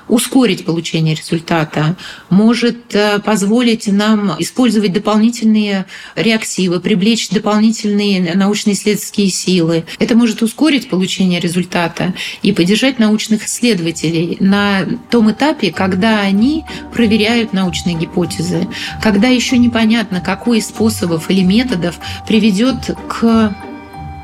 ускорить 0.07 0.65
получение 0.65 1.15
результата, 1.15 1.95
может 2.29 2.93
э, 2.93 3.19
позволить 3.19 3.87
нам 3.87 4.35
использовать 4.39 4.91
дополнительные 4.91 5.85
реактивы, 6.15 6.79
привлечь 6.79 7.29
дополнительные 7.29 8.35
научно-исследовательские 8.35 9.29
силы. 9.29 9.85
Это 9.99 10.15
может 10.15 10.41
ускорить 10.41 10.89
получение 10.89 11.39
результата 11.39 12.13
и 12.41 12.51
поддержать 12.51 12.99
научных 12.99 13.45
исследователей 13.45 14.37
на 14.39 14.85
том 15.09 15.31
этапе, 15.31 15.71
когда 15.71 16.19
они 16.19 16.65
проверяют 16.93 17.53
научные 17.53 17.95
гипотезы, 17.95 18.67
когда 19.01 19.29
еще 19.29 19.57
непонятно, 19.57 20.19
какой 20.19 20.59
из 20.59 20.67
способов 20.67 21.29
или 21.29 21.41
методов 21.41 21.99
приведет 22.27 22.95
к 23.07 23.55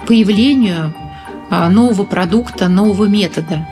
появлению 0.06 0.94
а, 1.50 1.70
нового 1.70 2.04
продукта, 2.04 2.68
нового 2.68 3.06
метода. 3.06 3.66